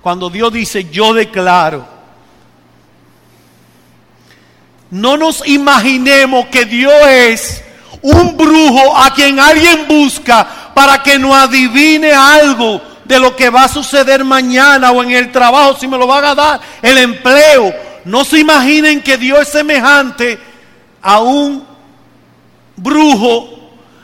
Cuando 0.00 0.30
Dios 0.30 0.52
dice, 0.52 0.84
yo 0.90 1.12
declaro. 1.12 1.86
No 4.90 5.16
nos 5.16 5.46
imaginemos 5.46 6.46
que 6.46 6.64
Dios 6.64 6.94
es 7.08 7.64
un 8.02 8.36
brujo 8.36 8.96
a 8.96 9.12
quien 9.12 9.38
alguien 9.38 9.86
busca 9.88 10.46
para 10.74 11.02
que 11.02 11.18
no 11.18 11.34
adivine 11.34 12.12
algo 12.12 12.80
de 13.04 13.18
lo 13.18 13.34
que 13.34 13.50
va 13.50 13.64
a 13.64 13.68
suceder 13.68 14.24
mañana 14.24 14.90
o 14.92 15.02
en 15.02 15.10
el 15.12 15.32
trabajo, 15.32 15.76
si 15.78 15.88
me 15.88 15.96
lo 15.96 16.06
van 16.06 16.24
a 16.24 16.34
dar, 16.34 16.60
el 16.82 16.98
empleo. 16.98 17.74
No 18.04 18.24
se 18.24 18.38
imaginen 18.38 19.02
que 19.02 19.16
Dios 19.16 19.40
es 19.40 19.48
semejante 19.48 20.38
a 21.02 21.20
un 21.20 21.64
brujo 22.76 23.58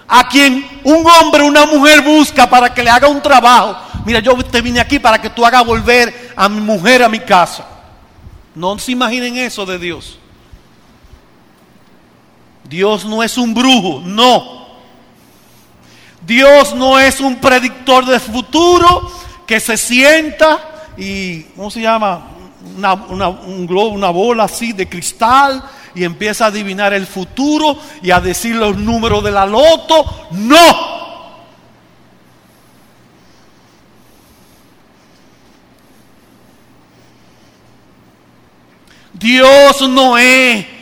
a 0.06 0.28
quien 0.28 0.66
un 0.84 1.06
hombre 1.06 1.42
o 1.42 1.46
una 1.46 1.66
mujer 1.66 2.02
busca 2.02 2.48
para 2.48 2.72
que 2.72 2.82
le 2.82 2.90
haga 2.90 3.08
un 3.08 3.22
trabajo. 3.22 3.76
Mira, 4.04 4.20
yo 4.20 4.36
te 4.44 4.60
vine 4.60 4.80
aquí 4.80 4.98
para 4.98 5.20
que 5.20 5.30
tú 5.30 5.44
hagas 5.44 5.64
volver 5.64 6.32
a 6.36 6.48
mi 6.48 6.60
mujer 6.60 7.02
a 7.02 7.08
mi 7.08 7.20
casa. 7.20 7.66
No 8.54 8.78
se 8.78 8.92
imaginen 8.92 9.36
eso 9.36 9.64
de 9.66 9.78
Dios. 9.78 10.18
Dios 12.68 13.04
no 13.04 13.22
es 13.22 13.36
un 13.36 13.54
brujo, 13.54 14.02
no. 14.04 14.64
Dios 16.26 16.74
no 16.74 16.98
es 16.98 17.20
un 17.20 17.36
predictor 17.36 18.06
del 18.06 18.20
futuro 18.20 19.10
que 19.46 19.60
se 19.60 19.76
sienta 19.76 20.92
y, 20.96 21.42
¿cómo 21.56 21.70
se 21.70 21.82
llama? 21.82 22.30
Una, 22.76 23.28
un 23.28 23.66
globo, 23.66 23.88
una 23.88 24.08
bola 24.08 24.44
así 24.44 24.72
de 24.72 24.88
cristal 24.88 25.62
y 25.94 26.02
empieza 26.02 26.46
a 26.46 26.48
adivinar 26.48 26.94
el 26.94 27.06
futuro 27.06 27.78
y 28.02 28.10
a 28.10 28.20
decir 28.20 28.56
los 28.56 28.76
números 28.76 29.22
de 29.22 29.30
la 29.30 29.44
loto. 29.44 30.28
No. 30.30 30.94
Dios 39.12 39.88
no 39.88 40.18
es 40.18 40.73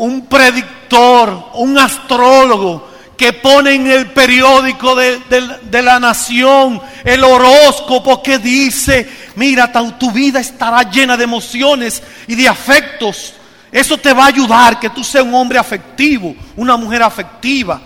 un 0.00 0.26
predictor, 0.26 1.50
un 1.54 1.78
astrólogo 1.78 2.88
que 3.18 3.34
pone 3.34 3.74
en 3.74 3.86
el 3.86 4.10
periódico 4.12 4.94
de, 4.94 5.82
la 5.82 6.00
nación 6.00 6.80
el 7.04 7.22
horóscopo 7.22 8.22
que 8.22 8.38
dice, 8.38 9.06
mira, 9.36 9.70
tu, 9.98 10.10
vida 10.10 10.40
estará 10.40 10.90
llena 10.90 11.18
de 11.18 11.24
emociones 11.24 12.02
y 12.26 12.34
de 12.34 12.48
afectos. 12.48 13.34
Eso 13.70 13.98
te 13.98 14.14
va 14.14 14.24
a 14.24 14.28
ayudar, 14.28 14.80
que 14.80 14.88
tú 14.88 15.04
seas 15.04 15.24
un 15.24 15.34
hombre 15.34 15.58
afectivo, 15.58 16.34
una 16.56 16.78
mujer 16.78 17.02
afectiva. 17.02 17.78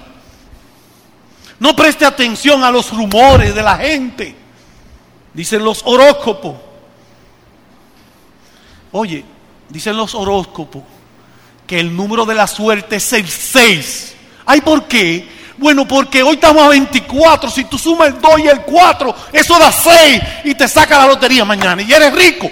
No 1.59 1.75
preste 1.75 2.07
atención 2.07 2.63
a 2.63 2.71
los 2.71 2.93
rumores 2.93 3.53
de 3.53 3.63
la 3.63 3.77
gente, 3.77 4.37
dicen 5.33 5.65
los 5.65 5.83
horóscopos. 5.85 6.55
Oye, 8.93 9.25
dicen 9.69 9.97
los 9.97 10.15
horóscopos 10.15 10.94
que 11.67 11.81
el 11.81 11.95
número 11.95 12.25
de 12.27 12.35
la 12.35 12.47
suerte 12.47 12.97
es 12.97 13.13
el 13.13 13.29
6. 13.29 14.15
¿Ay 14.47 14.61
por 14.61 14.85
qué? 14.87 15.29
Bueno, 15.57 15.87
porque 15.87 16.23
hoy 16.23 16.35
estamos 16.35 16.63
a 16.63 16.69
24. 16.69 17.51
Si 17.51 17.65
tú 17.65 17.79
sumas 17.79 18.09
el 18.09 18.21
2 18.21 18.41
y 18.41 18.49
el 18.49 18.63
4, 18.63 19.15
eso 19.33 19.59
da 19.59 19.71
6 19.71 20.23
y 20.45 20.55
te 20.55 20.67
saca 20.69 20.99
la 20.99 21.07
lotería 21.07 21.45
mañana 21.45 21.83
y 21.83 21.93
eres 21.93 22.13
rico. 22.13 22.51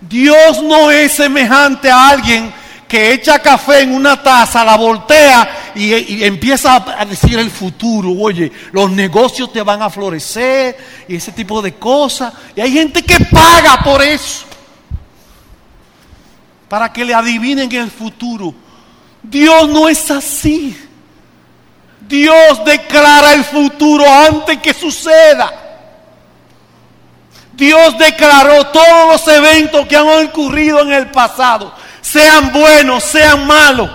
Dios 0.00 0.62
no 0.62 0.90
es 0.90 1.12
semejante 1.12 1.90
a 1.90 2.08
alguien 2.08 2.52
que 2.90 3.12
echa 3.12 3.38
café 3.38 3.82
en 3.82 3.94
una 3.94 4.20
taza, 4.20 4.64
la 4.64 4.76
voltea 4.76 5.72
y, 5.76 6.24
empieza 6.24 6.84
a 6.98 7.04
decir 7.04 7.38
el 7.38 7.48
futuro. 7.48 8.10
Oye, 8.18 8.50
los 8.72 8.90
negocios 8.90 9.52
te 9.52 9.62
van 9.62 9.80
a 9.80 9.88
florecer 9.88 10.76
y 11.06 11.14
ese 11.14 11.30
tipo 11.30 11.62
de 11.62 11.74
cosas. 11.74 12.34
Y 12.56 12.60
hay 12.60 12.72
gente 12.72 13.04
que 13.04 13.24
paga 13.26 13.78
por 13.84 14.02
eso 14.02 14.44
para 16.68 16.92
que 16.92 17.04
le 17.04 17.14
adivinen 17.14 17.70
el 17.70 17.92
futuro. 17.92 18.52
Dios 19.22 19.68
no 19.68 19.88
es 19.88 20.10
así. 20.10 20.76
Dios 22.08 22.64
declara 22.64 23.34
el 23.34 23.44
futuro 23.44 24.04
antes 24.04 24.58
que 24.58 24.74
suceda. 24.74 25.52
Dios 27.52 27.96
declaró 27.98 28.66
todos 28.68 29.12
los 29.12 29.28
eventos 29.28 29.86
que 29.86 29.96
han 29.96 30.26
ocurrido 30.26 30.80
en 30.80 30.92
el 30.92 31.10
pasado, 31.12 31.72
sean 32.00 32.52
buenos, 32.52 33.04
sean 33.04 33.46
malos. 33.46 33.90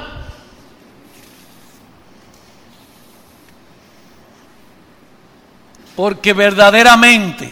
Porque 5.96 6.34
verdaderamente 6.34 7.52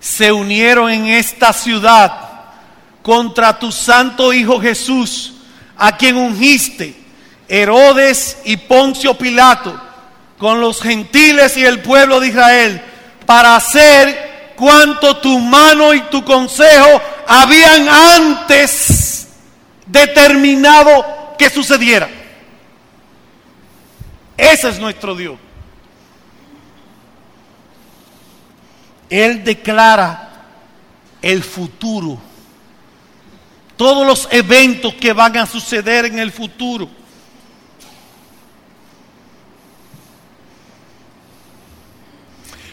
se 0.00 0.32
unieron 0.32 0.90
en 0.90 1.06
esta 1.06 1.52
ciudad 1.52 2.12
contra 3.02 3.58
tu 3.58 3.72
santo 3.72 4.32
Hijo 4.32 4.60
Jesús, 4.60 5.34
a 5.76 5.96
quien 5.96 6.16
ungiste, 6.16 6.94
Herodes 7.48 8.38
y 8.44 8.58
Poncio 8.58 9.14
Pilato, 9.14 9.80
con 10.36 10.60
los 10.60 10.82
gentiles 10.82 11.56
y 11.56 11.64
el 11.64 11.80
pueblo 11.80 12.20
de 12.20 12.28
Israel, 12.28 12.82
para 13.24 13.56
hacer 13.56 14.52
cuanto 14.56 15.16
tu 15.18 15.38
mano 15.38 15.94
y 15.94 16.00
tu 16.02 16.22
consejo 16.24 17.00
habían 17.26 17.88
antes 17.88 19.27
determinado 19.88 21.34
que 21.38 21.50
sucediera. 21.50 22.08
Ese 24.36 24.68
es 24.68 24.78
nuestro 24.78 25.14
Dios. 25.14 25.38
Él 29.10 29.42
declara 29.42 30.28
el 31.22 31.42
futuro 31.42 32.18
todos 33.78 34.04
los 34.04 34.28
eventos 34.32 34.92
que 34.94 35.12
van 35.12 35.36
a 35.36 35.46
suceder 35.46 36.06
en 36.06 36.18
el 36.18 36.32
futuro. 36.32 36.88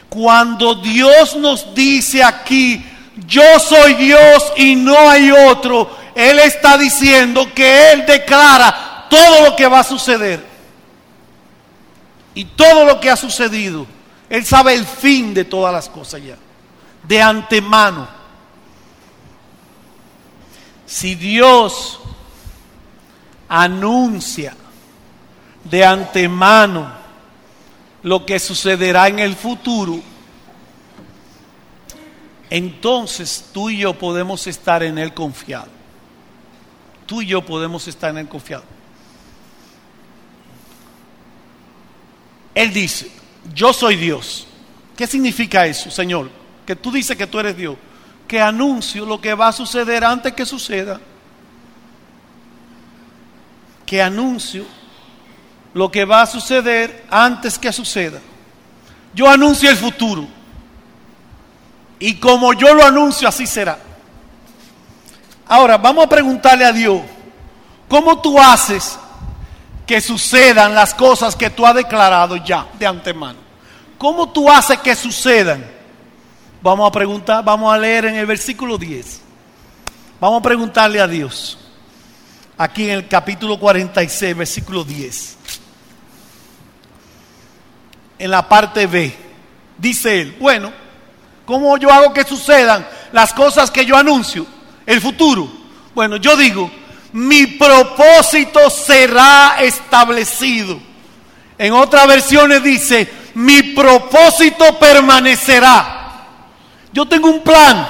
Cuando 0.09 0.75
Dios 0.75 1.35
nos 1.35 1.75
dice 1.75 2.23
aquí, 2.23 2.83
yo 3.27 3.59
soy 3.59 3.93
Dios 3.93 4.51
y 4.57 4.75
no 4.75 4.97
hay 4.97 5.29
otro, 5.29 5.95
Él 6.15 6.39
está 6.39 6.77
diciendo 6.77 7.53
que 7.53 7.91
Él 7.91 8.05
declara 8.05 9.05
todo 9.09 9.49
lo 9.49 9.55
que 9.55 9.67
va 9.67 9.81
a 9.81 9.83
suceder. 9.83 10.43
Y 12.33 12.45
todo 12.45 12.85
lo 12.85 13.01
que 13.01 13.09
ha 13.09 13.17
sucedido. 13.17 13.85
Él 14.29 14.45
sabe 14.45 14.73
el 14.73 14.85
fin 14.85 15.33
de 15.33 15.43
todas 15.43 15.73
las 15.73 15.89
cosas 15.89 16.23
ya. 16.23 16.37
De 17.03 17.21
antemano. 17.21 18.07
Si 20.85 21.15
Dios 21.15 21.99
anuncia 23.49 24.55
de 25.65 25.85
antemano 25.85 26.93
lo 28.03 28.25
que 28.25 28.39
sucederá 28.39 29.07
en 29.09 29.19
el 29.19 29.35
futuro, 29.35 29.99
entonces 32.49 33.49
tú 33.51 33.69
y 33.69 33.79
yo 33.79 33.93
podemos 33.95 34.47
estar 34.47 34.81
en 34.83 34.97
Él 34.97 35.13
confiado. 35.13 35.74
Tú 37.05 37.21
y 37.21 37.27
yo 37.27 37.45
podemos 37.45 37.87
estar 37.87 38.09
en 38.11 38.17
Él 38.17 38.27
confiado. 38.27 38.63
Él 42.53 42.73
dice, 42.73 43.11
yo 43.53 43.73
soy 43.73 43.95
Dios. 43.95 44.47
¿Qué 44.95 45.05
significa 45.07 45.65
eso, 45.65 45.91
Señor? 45.91 46.29
Que 46.65 46.75
tú 46.75 46.91
dices 46.91 47.17
que 47.17 47.27
tú 47.27 47.39
eres 47.39 47.57
Dios 47.57 47.75
que 48.27 48.41
anuncio 48.41 49.05
lo 49.05 49.21
que 49.21 49.33
va 49.33 49.49
a 49.49 49.53
suceder 49.53 50.03
antes 50.03 50.33
que 50.33 50.45
suceda. 50.45 50.99
Que 53.85 54.01
anuncio 54.01 54.65
lo 55.73 55.91
que 55.91 56.05
va 56.05 56.23
a 56.23 56.25
suceder 56.25 57.05
antes 57.09 57.59
que 57.59 57.71
suceda. 57.71 58.19
Yo 59.13 59.29
anuncio 59.29 59.69
el 59.69 59.77
futuro. 59.77 60.27
Y 61.99 62.15
como 62.15 62.53
yo 62.53 62.73
lo 62.73 62.83
anuncio, 62.83 63.27
así 63.27 63.45
será. 63.45 63.79
Ahora, 65.47 65.77
vamos 65.77 66.05
a 66.05 66.09
preguntarle 66.09 66.65
a 66.65 66.71
Dios, 66.71 67.01
¿cómo 67.87 68.19
tú 68.19 68.39
haces 68.39 68.97
que 69.85 70.01
sucedan 70.01 70.73
las 70.73 70.93
cosas 70.93 71.35
que 71.35 71.49
tú 71.49 71.65
has 71.65 71.75
declarado 71.75 72.37
ya 72.37 72.67
de 72.79 72.87
antemano? 72.87 73.39
¿Cómo 73.97 74.29
tú 74.31 74.49
haces 74.49 74.79
que 74.79 74.95
sucedan? 74.95 75.63
Vamos 76.61 76.87
a 76.87 76.91
preguntar, 76.91 77.43
vamos 77.43 77.71
a 77.71 77.77
leer 77.77 78.05
en 78.05 78.15
el 78.15 78.25
versículo 78.25 78.77
10. 78.77 79.21
Vamos 80.19 80.39
a 80.39 80.43
preguntarle 80.43 80.99
a 80.99 81.07
Dios. 81.07 81.59
Aquí 82.57 82.85
en 82.85 82.91
el 82.91 83.07
capítulo 83.07 83.59
46, 83.59 84.35
versículo 84.35 84.83
10. 84.83 85.37
En 88.17 88.31
la 88.31 88.49
parte 88.49 88.87
B. 88.87 89.15
Dice 89.77 90.21
él, 90.21 90.37
bueno, 90.39 90.71
¿cómo 91.45 91.77
yo 91.77 91.91
hago 91.91 92.13
que 92.13 92.23
sucedan 92.23 92.87
las 93.11 93.33
cosas 93.33 93.69
que 93.69 93.85
yo 93.85 93.95
anuncio? 93.95 94.54
El 94.85 95.01
futuro. 95.01 95.49
Bueno, 95.93 96.17
yo 96.17 96.35
digo, 96.35 96.69
mi 97.13 97.47
propósito 97.47 98.69
será 98.69 99.57
establecido. 99.59 100.77
En 101.57 101.73
otras 101.73 102.07
versiones 102.07 102.61
dice, 102.61 103.09
mi 103.35 103.63
propósito 103.63 104.77
permanecerá. 104.77 106.27
Yo 106.91 107.05
tengo 107.05 107.29
un 107.29 107.41
plan. 107.41 107.87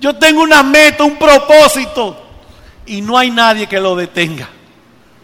Yo 0.00 0.14
tengo 0.16 0.42
una 0.42 0.62
meta, 0.62 1.04
un 1.04 1.16
propósito. 1.16 2.20
Y 2.86 3.00
no 3.00 3.18
hay 3.18 3.30
nadie 3.30 3.66
que 3.66 3.80
lo 3.80 3.96
detenga. 3.96 4.48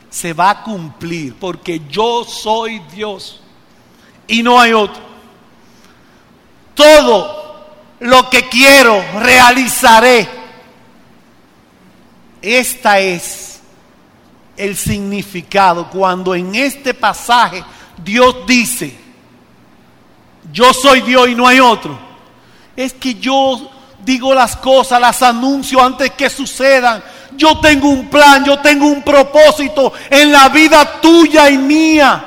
Se 0.09 0.33
va 0.33 0.51
a 0.51 0.63
cumplir 0.63 1.35
porque 1.35 1.83
yo 1.89 2.25
soy 2.25 2.81
Dios. 2.93 3.41
Y 4.27 4.43
no 4.43 4.61
hay 4.61 4.73
otro. 4.73 5.03
Todo 6.75 7.50
lo 8.01 8.29
que 8.29 8.49
quiero 8.49 9.03
realizaré. 9.19 10.29
Esta 12.43 12.99
es 12.99 13.61
el 14.57 14.77
significado 14.77 15.89
cuando 15.89 16.35
en 16.35 16.55
este 16.55 16.95
pasaje 16.95 17.63
Dios 18.03 18.47
dice, 18.47 18.97
yo 20.53 20.73
soy 20.73 21.03
Dios 21.03 21.29
y 21.29 21.35
no 21.35 21.47
hay 21.47 21.61
otro 21.61 22.11
es 22.77 22.95
que 22.95 23.15
yo 23.15 23.71
digo 24.05 24.35
las 24.35 24.57
cosas, 24.57 25.01
las 25.01 25.23
anuncio 25.23 25.83
antes 25.83 26.11
que 26.13 26.31
sucedan. 26.31 27.03
Yo 27.37 27.59
tengo 27.61 27.89
un 27.89 28.09
plan, 28.09 28.45
yo 28.45 28.59
tengo 28.59 28.87
un 28.87 29.03
propósito 29.03 29.93
en 30.09 30.33
la 30.33 30.49
vida 30.49 31.01
tuya 31.01 31.51
y 31.51 31.59
mía. 31.59 32.25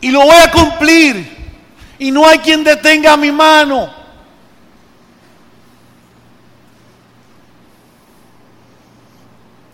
Y 0.00 0.10
lo 0.10 0.20
voy 0.20 0.36
a 0.36 0.50
cumplir. 0.50 1.39
Y 2.00 2.10
no 2.10 2.26
hay 2.26 2.38
quien 2.38 2.64
detenga 2.64 3.14
mi 3.18 3.30
mano. 3.30 3.90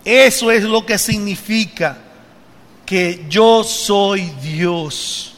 Eso 0.03 0.51
es 0.51 0.63
lo 0.63 0.85
que 0.85 0.97
significa 0.97 1.97
que 2.85 3.25
yo 3.29 3.63
soy 3.63 4.29
Dios. 4.41 5.35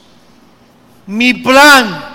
Mi 1.05 1.35
plan, 1.35 2.05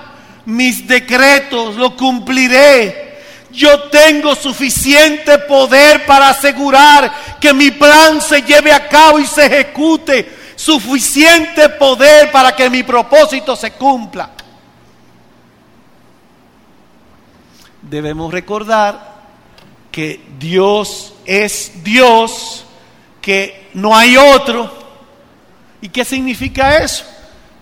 mis 0.44 0.86
decretos, 0.86 1.76
lo 1.76 1.96
cumpliré. 1.96 3.20
Yo 3.52 3.84
tengo 3.84 4.34
suficiente 4.34 5.38
poder 5.38 6.04
para 6.04 6.30
asegurar 6.30 7.38
que 7.40 7.52
mi 7.52 7.70
plan 7.70 8.20
se 8.20 8.42
lleve 8.42 8.72
a 8.72 8.88
cabo 8.88 9.20
y 9.20 9.26
se 9.26 9.46
ejecute. 9.46 10.34
Suficiente 10.56 11.68
poder 11.68 12.32
para 12.32 12.56
que 12.56 12.68
mi 12.68 12.82
propósito 12.82 13.54
se 13.54 13.70
cumpla. 13.70 14.33
Debemos 17.94 18.32
recordar 18.32 19.14
que 19.92 20.20
Dios 20.40 21.14
es 21.24 21.84
Dios, 21.84 22.64
que 23.20 23.68
no 23.74 23.96
hay 23.96 24.16
otro. 24.16 24.68
¿Y 25.80 25.90
qué 25.90 26.04
significa 26.04 26.78
eso? 26.78 27.04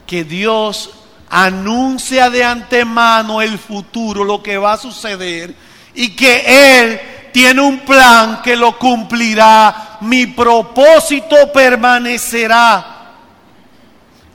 Que 0.07 0.25
Dios 0.25 0.88
anuncia 1.29 2.31
de 2.31 2.45
antemano 2.45 3.42
el 3.42 3.59
futuro, 3.59 4.25
lo 4.25 4.42
que 4.42 4.57
va 4.57 4.73
a 4.73 4.79
suceder, 4.79 5.55
y 5.95 6.16
que 6.16 6.81
Él 6.81 7.01
tiene 7.31 7.61
un 7.61 7.81
plan 7.81 8.40
que 8.40 8.57
lo 8.57 8.79
cumplirá. 8.79 9.99
Mi 10.01 10.29
propósito 10.29 11.53
permanecerá. 11.53 12.87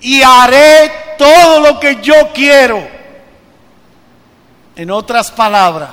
Y 0.01 0.21
haré 0.21 1.15
todo 1.17 1.60
lo 1.62 1.79
que 1.79 1.99
yo 2.03 2.31
quiero. 2.36 2.96
En 4.77 4.91
otras 4.91 5.31
palabras, 5.31 5.89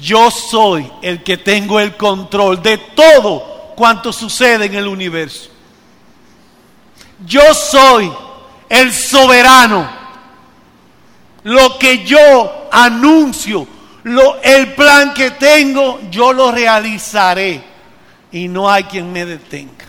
yo 0.00 0.32
soy 0.32 0.90
el 1.00 1.22
que 1.22 1.36
tengo 1.36 1.78
el 1.78 1.96
control 1.96 2.60
de 2.60 2.76
todo 2.76 3.72
cuanto 3.76 4.12
sucede 4.12 4.64
en 4.64 4.74
el 4.74 4.88
universo. 4.88 5.48
Yo 7.24 7.54
soy 7.54 8.12
el 8.68 8.92
soberano. 8.92 9.88
Lo 11.44 11.78
que 11.78 12.04
yo 12.04 12.68
anuncio, 12.72 13.68
el 14.42 14.74
plan 14.74 15.14
que 15.14 15.30
tengo, 15.30 16.00
yo 16.10 16.32
lo 16.32 16.50
realizaré. 16.50 17.62
Y 18.32 18.48
no 18.48 18.68
hay 18.68 18.82
quien 18.84 19.12
me 19.12 19.24
detenga. 19.24 19.84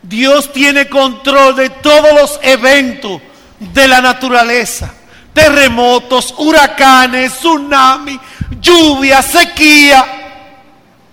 Dios 0.00 0.52
tiene 0.52 0.88
control 0.88 1.56
de 1.56 1.70
todos 1.70 2.12
los 2.12 2.38
eventos 2.40 3.20
de 3.58 3.88
la 3.88 4.00
naturaleza 4.00 4.92
terremotos, 5.34 6.32
huracanes, 6.38 7.32
tsunami, 7.34 8.18
lluvia, 8.60 9.20
sequía. 9.20 10.06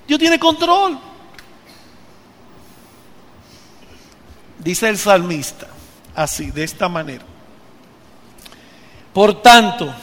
Dios 0.07 0.19
tiene 0.19 0.39
control. 0.39 0.97
Dice 4.59 4.87
el 4.87 4.97
salmista, 4.97 5.67
así, 6.15 6.51
de 6.51 6.63
esta 6.63 6.87
manera. 6.87 7.25
Por 9.11 9.41
tanto, 9.41 9.93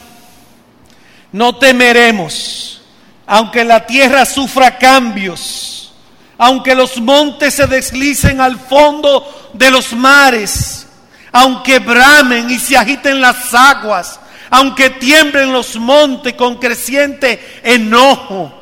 no 1.31 1.55
temeremos, 1.55 2.81
aunque 3.25 3.63
la 3.63 3.85
tierra 3.85 4.25
sufra 4.25 4.77
cambios, 4.77 5.93
aunque 6.37 6.75
los 6.75 6.99
montes 6.99 7.53
se 7.53 7.67
deslicen 7.67 8.41
al 8.41 8.59
fondo 8.59 9.51
de 9.53 9.71
los 9.71 9.93
mares, 9.93 10.88
aunque 11.31 11.79
bramen 11.79 12.49
y 12.49 12.59
se 12.59 12.77
agiten 12.77 13.21
las 13.21 13.53
aguas, 13.53 14.19
aunque 14.49 14.89
tiemblen 14.89 15.51
los 15.51 15.75
montes 15.75 16.33
con 16.33 16.55
creciente 16.57 17.61
enojo. 17.63 18.53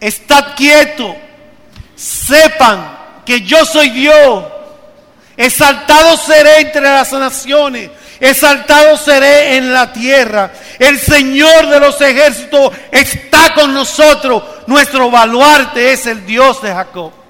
Estad 0.00 0.54
quieto, 0.54 1.14
sepan 1.94 2.98
que 3.24 3.40
yo 3.42 3.64
soy 3.64 3.90
Dios. 3.90 4.44
Exaltado 5.36 6.16
seré 6.16 6.60
entre 6.60 6.82
las 6.82 7.12
naciones, 7.12 7.90
exaltado 8.20 8.96
seré 8.96 9.56
en 9.56 9.72
la 9.72 9.92
tierra. 9.92 10.52
El 10.78 10.98
Señor 10.98 11.68
de 11.68 11.80
los 11.80 12.00
ejércitos 12.00 12.72
está 12.92 13.52
con 13.54 13.74
nosotros. 13.74 14.42
Nuestro 14.66 15.10
baluarte 15.10 15.92
es 15.92 16.06
el 16.06 16.24
Dios 16.24 16.62
de 16.62 16.72
Jacob. 16.72 17.23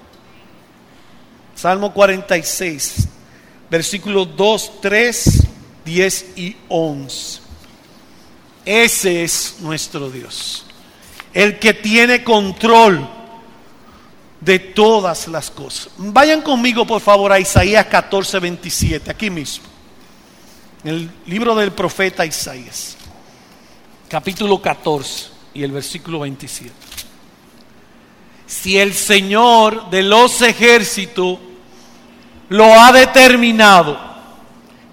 Salmo 1.64 1.94
46, 1.94 3.08
versículos 3.70 4.36
2, 4.36 4.82
3, 4.82 5.46
10 5.86 6.26
y 6.36 6.56
11. 6.68 7.40
Ese 8.66 9.24
es 9.24 9.56
nuestro 9.60 10.10
Dios, 10.10 10.66
el 11.32 11.58
que 11.58 11.72
tiene 11.72 12.22
control 12.22 13.08
de 14.42 14.58
todas 14.58 15.26
las 15.28 15.50
cosas. 15.50 15.88
Vayan 15.96 16.42
conmigo, 16.42 16.86
por 16.86 17.00
favor, 17.00 17.32
a 17.32 17.40
Isaías 17.40 17.86
14, 17.86 18.40
27, 18.40 19.10
aquí 19.10 19.30
mismo, 19.30 19.64
en 20.84 20.90
el 20.90 21.10
libro 21.24 21.54
del 21.54 21.72
profeta 21.72 22.26
Isaías, 22.26 22.94
capítulo 24.06 24.60
14 24.60 25.28
y 25.54 25.62
el 25.62 25.72
versículo 25.72 26.18
27. 26.18 26.70
Si 28.46 28.78
el 28.78 28.92
Señor 28.92 29.88
de 29.88 30.02
los 30.02 30.42
ejércitos 30.42 31.38
lo 32.48 32.78
ha 32.80 32.92
determinado, 32.92 33.98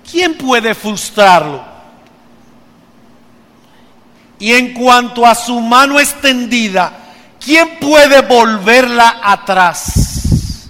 ¿quién 0.09 0.37
puede 0.37 0.73
frustrarlo? 0.73 1.63
Y 4.39 4.53
en 4.53 4.73
cuanto 4.73 5.25
a 5.25 5.35
su 5.35 5.59
mano 5.59 5.99
extendida, 5.99 6.91
¿quién 7.39 7.77
puede 7.79 8.21
volverla 8.21 9.19
atrás? 9.23 10.69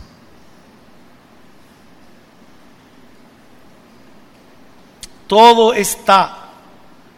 Todo 5.27 5.73
está 5.73 6.41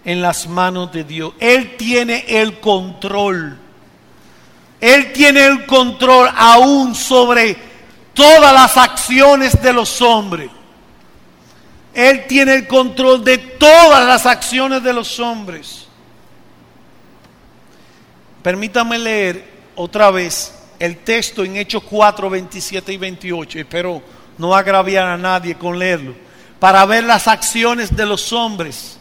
en 0.05 0.21
las 0.21 0.47
manos 0.47 0.91
de 0.91 1.03
Dios. 1.03 1.33
Él 1.39 1.75
tiene 1.77 2.25
el 2.27 2.59
control. 2.59 3.57
Él 4.79 5.11
tiene 5.13 5.45
el 5.45 5.65
control 5.65 6.29
aún 6.35 6.93
sobre 6.93 7.57
todas 8.13 8.53
las 8.53 8.77
acciones 8.77 9.61
de 9.61 9.73
los 9.73 10.01
hombres. 10.01 10.49
Él 11.93 12.25
tiene 12.27 12.55
el 12.55 12.67
control 12.67 13.23
de 13.23 13.37
todas 13.37 14.05
las 14.05 14.25
acciones 14.25 14.83
de 14.83 14.93
los 14.93 15.19
hombres. 15.19 15.87
Permítame 18.41 18.97
leer 18.97 19.53
otra 19.75 20.11
vez 20.11 20.53
el 20.79 20.97
texto 20.97 21.43
en 21.43 21.55
Hechos 21.55 21.83
4, 21.83 22.29
27 22.29 22.93
y 22.93 22.97
28. 22.97 23.59
Espero 23.59 24.01
no 24.37 24.55
agraviar 24.55 25.07
a 25.07 25.17
nadie 25.17 25.55
con 25.55 25.77
leerlo. 25.77 26.15
Para 26.59 26.85
ver 26.85 27.03
las 27.03 27.27
acciones 27.27 27.95
de 27.95 28.05
los 28.05 28.33
hombres. 28.33 28.97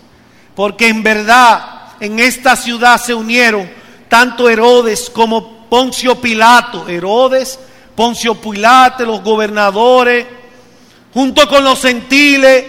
Porque 0.54 0.88
en 0.88 1.02
verdad 1.02 1.82
en 2.00 2.18
esta 2.18 2.56
ciudad 2.56 3.00
se 3.00 3.14
unieron 3.14 3.70
tanto 4.08 4.50
Herodes 4.50 5.08
como 5.08 5.66
Poncio 5.68 6.20
Pilato. 6.20 6.86
Herodes 6.88 7.58
Poncio 7.94 8.34
Pilate, 8.34 9.04
los 9.04 9.22
gobernadores, 9.22 10.26
junto 11.12 11.48
con 11.48 11.62
los 11.62 11.80
gentiles, 11.80 12.64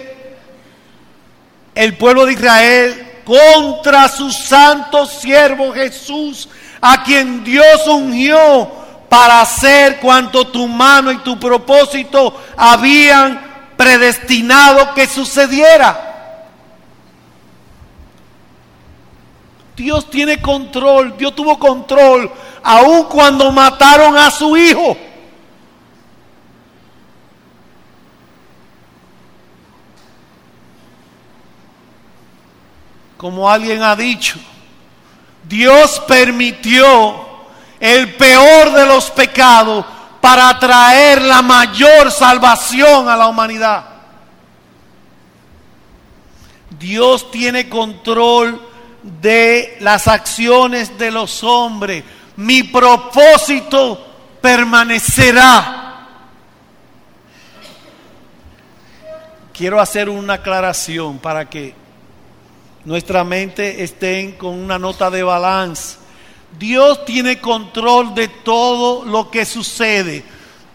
el 1.76 1.98
pueblo 1.98 2.26
de 2.26 2.34
Israel, 2.34 3.08
contra 3.26 4.10
su 4.10 4.32
santo 4.32 5.06
siervo 5.06 5.74
Jesús, 5.74 6.50
a 6.82 7.04
quien 7.04 7.44
Dios 7.44 7.88
ungió 7.88 8.72
para 9.10 9.42
hacer 9.42 10.00
cuanto 10.00 10.48
tu 10.48 10.68
mano 10.68 11.12
y 11.12 11.18
tu 11.20 11.40
propósito 11.40 12.36
habían 12.58 13.72
predestinado 13.78 14.94
que 14.94 15.08
sucediera. 15.08 16.10
Dios 19.76 20.10
tiene 20.10 20.42
control, 20.42 21.16
Dios 21.18 21.34
tuvo 21.34 21.58
control, 21.58 22.32
aun 22.62 23.06
cuando 23.06 23.52
mataron 23.52 24.18
a 24.18 24.30
su 24.30 24.56
hijo. 24.56 24.98
Como 33.24 33.50
alguien 33.50 33.82
ha 33.82 33.96
dicho, 33.96 34.38
Dios 35.48 36.02
permitió 36.06 37.16
el 37.80 38.16
peor 38.16 38.74
de 38.74 38.86
los 38.86 39.10
pecados 39.12 39.86
para 40.20 40.60
traer 40.60 41.22
la 41.22 41.42
mayor 41.42 42.12
salvación 42.12 43.08
a 43.08 43.16
la 43.16 43.28
humanidad. 43.28 43.86
Dios 46.78 47.32
tiene 47.32 47.70
control 47.70 48.62
de 49.02 49.78
las 49.80 50.10
acciones 50.10 50.98
de 50.98 51.10
los 51.10 51.46
hombres. 51.46 52.04
Mi 52.36 52.64
propósito 52.64 54.06
permanecerá. 54.42 56.10
Quiero 59.54 59.80
hacer 59.80 60.10
una 60.10 60.34
aclaración 60.34 61.20
para 61.20 61.50
que 61.50 61.83
nuestra 62.86 63.24
mente 63.24 63.84
esté 63.84 64.36
con 64.38 64.58
una 64.58 64.78
nota 64.78 65.10
de 65.10 65.24
balance. 65.24 65.98
Dios 66.58 67.06
tiene 67.06 67.40
control 67.40 68.14
de 68.14 68.28
todo 68.28 69.06
lo 69.06 69.32
que 69.32 69.46
sucede, 69.46 70.24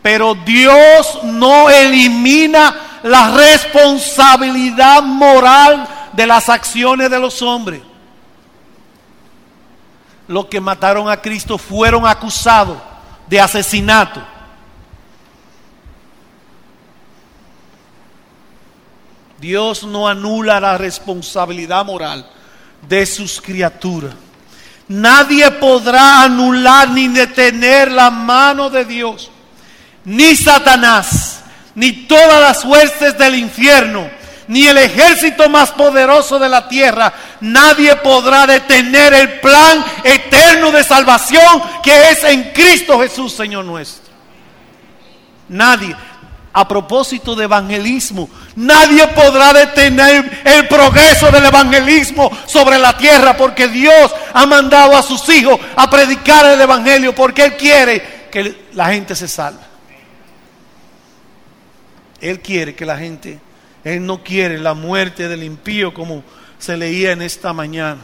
pero 0.03 0.35
Dios 0.35 1.21
no 1.25 1.71
elimina 1.71 3.01
la 3.03 3.31
responsabilidad 3.37 5.03
moral 5.03 5.89
de 6.13 6.27
las 6.27 6.49
acciones 6.49 7.11
de 7.11 7.19
los 7.21 7.43
hombres. 7.43 7.83
Los 10.27 10.47
que 10.47 10.61
mataron 10.61 11.09
a 11.09 11.21
Cristo 11.21 11.59
fueron 11.59 12.07
acusados 12.07 12.79
de 13.29 13.41
asesinato. 13.41 14.21
Dios 19.41 19.85
no 19.85 20.09
anula 20.09 20.61
la 20.61 20.77
responsabilidad 20.79 21.85
moral 21.85 22.29
de 22.89 23.07
sus 23.07 23.41
criaturas. 23.41 24.15
Nadie 24.89 25.51
podrá 25.53 26.23
anular 26.23 26.89
ni 26.91 27.09
detener 27.09 27.93
la 27.93 28.11
mano 28.11 28.71
de 28.71 28.85
Dios, 28.85 29.31
ni 30.05 30.35
Satanás, 30.35 31.43
ni 31.75 31.93
todas 32.07 32.41
las 32.41 32.63
fuerzas 32.63 33.17
del 33.19 33.35
infierno, 33.35 34.09
ni 34.49 34.67
el 34.67 34.79
ejército 34.79 35.49
más 35.51 35.71
poderoso 35.73 36.39
de 36.39 36.49
la 36.49 36.67
tierra. 36.69 37.13
Nadie 37.41 37.95
podrá 37.97 38.47
detener 38.47 39.13
el 39.13 39.41
plan 39.41 39.85
eterno 40.03 40.73
de 40.73 40.83
salvación 40.83 41.63
que 41.83 42.11
es 42.11 42.25
en 42.25 42.45
Cristo 42.55 42.99
Jesús, 42.99 43.35
Señor 43.35 43.67
nuestro. 43.67 44.09
Nadie 45.51 45.95
a 46.59 46.67
propósito 46.67 47.37
de 47.37 47.45
evangelismo. 47.45 48.29
Nadie 48.57 49.07
podrá 49.09 49.53
detener 49.53 50.43
el 50.45 50.67
progreso 50.67 51.31
del 51.31 51.47
evangelismo 51.47 52.37
sobre 52.47 52.81
la 52.81 52.97
tierra 52.97 53.37
porque 53.37 53.69
Dios 53.69 54.13
ha 54.33 54.45
mandado 54.45 54.97
a 54.97 55.03
sus 55.03 55.29
hijos 55.29 55.61
a 55.77 55.89
predicar 55.89 56.45
el 56.47 56.61
evangelio 56.61 57.15
porque 57.15 57.45
Él 57.45 57.57
quiere 57.57 58.29
que 58.33 58.67
la 58.73 58.87
gente 58.89 59.15
se 59.15 59.29
salve. 59.29 59.61
Él 62.21 62.41
quiere 62.41 62.75
que 62.75 62.85
la 62.85 62.99
gente, 62.99 63.39
Él 63.85 64.05
no 64.05 64.25
quiere 64.25 64.59
la 64.59 64.75
muerte 64.75 65.29
del 65.29 65.45
impío 65.45 65.95
como 65.95 66.25
se 66.59 66.77
leía 66.77 67.13
en 67.13 67.23
esta 67.23 67.53
mañana. 67.53 68.01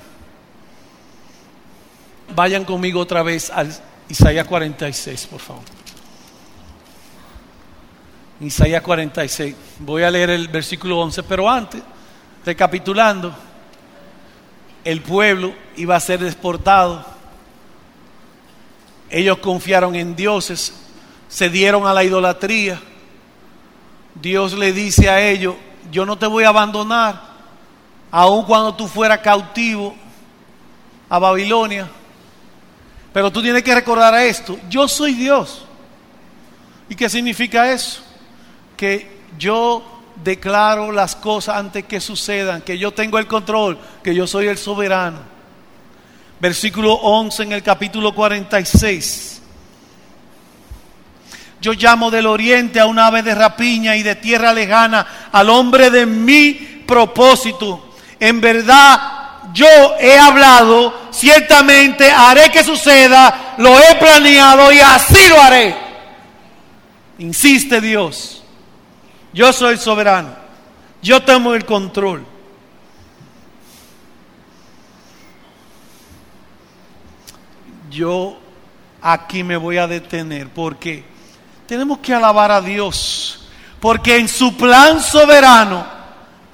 Vayan 2.37 2.64
conmigo 2.64 3.01
otra 3.01 3.25
vez 3.25 3.51
al 3.51 3.77
Isaías 4.09 4.47
46, 4.47 5.27
por 5.27 5.40
favor. 5.40 5.84
Isaías 8.40 8.83
46. 8.83 9.55
Voy 9.79 10.03
a 10.03 10.11
leer 10.11 10.31
el 10.31 10.49
versículo 10.49 10.99
11, 11.01 11.23
pero 11.23 11.49
antes, 11.49 11.83
recapitulando, 12.44 13.35
el 14.85 15.01
pueblo 15.01 15.55
iba 15.77 15.97
a 15.97 16.01
ser 16.01 16.20
deportado. 16.20 17.05
Ellos 19.09 19.38
confiaron 19.38 19.94
en 19.94 20.16
dioses, 20.16 20.75
se 21.29 21.49
dieron 21.49 21.87
a 21.87 21.94
la 21.94 22.03
idolatría. 22.03 22.81
Dios 24.20 24.53
le 24.55 24.73
dice 24.73 25.09
a 25.09 25.20
ellos, 25.20 25.55
yo 25.90 26.05
no 26.05 26.18
te 26.18 26.27
voy 26.27 26.44
a 26.44 26.49
abandonar, 26.49 27.20
aun 28.11 28.44
cuando 28.44 28.75
tú 28.75 28.88
fueras 28.88 29.20
cautivo 29.20 29.94
a 31.09 31.18
Babilonia. 31.18 31.88
Pero 33.12 33.31
tú 33.31 33.40
tienes 33.40 33.62
que 33.62 33.75
recordar 33.75 34.12
esto, 34.14 34.59
yo 34.68 34.88
soy 34.88 35.14
Dios. 35.14 35.64
¿Y 36.88 36.97
qué 36.97 37.09
significa 37.09 37.70
eso? 37.73 38.04
Que 38.77 39.21
yo 39.39 39.83
declaro 40.23 40.93
las 40.93 41.17
cosas 41.17 41.57
antes 41.57 41.85
que 41.85 42.01
sucedan, 42.01 42.63
que 42.63 42.79
yo 42.79 42.93
tengo 42.93 43.19
el 43.19 43.27
control, 43.27 43.79
que 44.03 44.15
yo 44.15 44.27
soy 44.27 44.47
el 44.47 44.59
soberano. 44.59 45.19
Versículo 46.41 46.93
11 46.95 47.43
en 47.45 47.53
el 47.53 47.63
capítulo 47.63 48.15
46. 48.15 49.43
Yo 51.61 51.73
llamo 51.73 52.11
del 52.11 52.27
oriente 52.27 52.79
a 52.79 52.87
un 52.87 52.99
ave 52.99 53.23
de 53.23 53.35
rapiña 53.35 53.97
y 53.97 54.03
de 54.03 54.17
tierra 54.17 54.53
lejana 54.53 55.31
al 55.33 55.49
hombre 55.49 55.91
de 55.91 56.05
mi 56.05 56.53
propósito. 56.87 57.95
En 58.21 58.41
verdad 58.41 59.15
yo 59.55 59.67
he 59.99 60.19
hablado, 60.19 60.93
ciertamente 61.11 62.11
haré 62.11 62.51
que 62.51 62.65
suceda, 62.65 63.55
lo 63.59 63.79
he 63.81 63.95
planeado 63.95 64.73
y 64.73 64.81
así 64.81 65.29
lo 65.29 65.41
haré. 65.41 65.75
Insiste 67.19 67.81
Dios. 67.81 68.34
Yo 69.35 69.53
soy 69.53 69.77
soberano. 69.77 70.35
Yo 71.03 71.20
tomo 71.20 71.55
el 71.55 71.64
control. 71.64 72.25
Yo 77.90 78.38
aquí 79.03 79.42
me 79.42 79.57
voy 79.57 79.77
a 79.77 79.87
detener 79.87 80.49
porque 80.49 81.05
tenemos 81.66 81.99
que 81.99 82.14
alabar 82.14 82.53
a 82.53 82.61
Dios. 82.61 83.49
Porque 83.81 84.16
en 84.16 84.29
su 84.29 84.57
plan 84.57 85.03
soberano, 85.03 85.85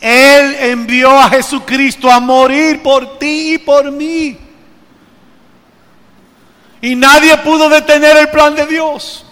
Él 0.01 0.57
envió 0.61 1.17
a 1.19 1.29
Jesucristo 1.29 2.11
a 2.11 2.19
morir 2.19 2.83
por 2.83 3.19
ti 3.19 3.55
y 3.55 3.59
por 3.59 3.91
mí. 3.93 4.39
Y 6.81 6.97
nadie 6.97 7.37
pudo 7.39 7.69
detener 7.69 8.17
el 8.17 8.31
plan 8.31 8.55
de 8.55 8.67
Dios. 8.67 9.27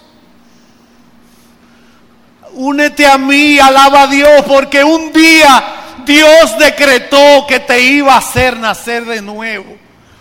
Únete 2.53 3.05
a 3.05 3.17
mí, 3.17 3.59
alaba 3.59 4.03
a 4.03 4.07
Dios, 4.07 4.43
porque 4.47 4.83
un 4.83 5.11
día 5.13 5.79
Dios 6.05 6.57
decretó 6.57 7.45
que 7.47 7.59
te 7.59 7.81
iba 7.81 8.13
a 8.13 8.17
hacer 8.17 8.57
nacer 8.57 9.05
de 9.05 9.21
nuevo, 9.21 9.77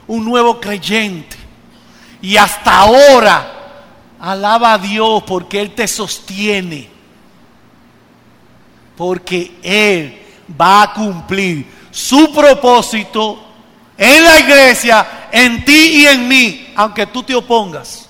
un 0.06 0.24
nuevo 0.24 0.60
creyente. 0.60 1.36
Y 2.20 2.36
hasta 2.36 2.80
ahora, 2.80 3.58
alaba 4.20 4.74
a 4.74 4.78
Dios 4.78 5.22
porque 5.26 5.60
Él 5.60 5.74
te 5.74 5.88
sostiene. 5.88 6.88
Porque 8.96 9.58
Él 9.62 10.22
va 10.60 10.82
a 10.82 10.92
cumplir 10.92 11.66
su 11.90 12.32
propósito 12.32 13.44
en 13.96 14.24
la 14.24 14.38
iglesia, 14.38 15.28
en 15.32 15.64
ti 15.64 16.02
y 16.02 16.06
en 16.06 16.28
mí, 16.28 16.72
aunque 16.76 17.06
tú 17.06 17.22
te 17.22 17.34
opongas. 17.34 18.07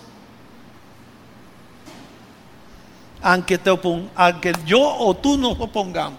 Aunque, 3.28 3.58
te 3.58 3.70
aunque 4.14 4.54
yo 4.64 4.80
o 4.80 5.14
tú 5.14 5.36
nos 5.36 5.60
opongamos. 5.60 6.18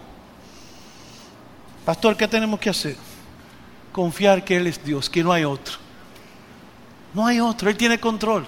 Pastor, 1.84 2.16
¿qué 2.16 2.28
tenemos 2.28 2.60
que 2.60 2.70
hacer? 2.70 2.96
Confiar 3.92 4.46
que 4.46 4.58
Él 4.58 4.68
es 4.68 4.84
Dios, 4.84 5.10
que 5.10 5.24
no 5.24 5.32
hay 5.32 5.44
otro. 5.44 5.74
No 7.16 7.26
hay 7.26 7.40
otro, 7.40 7.68
Él 7.68 7.76
tiene 7.76 8.00
control. 8.00 8.46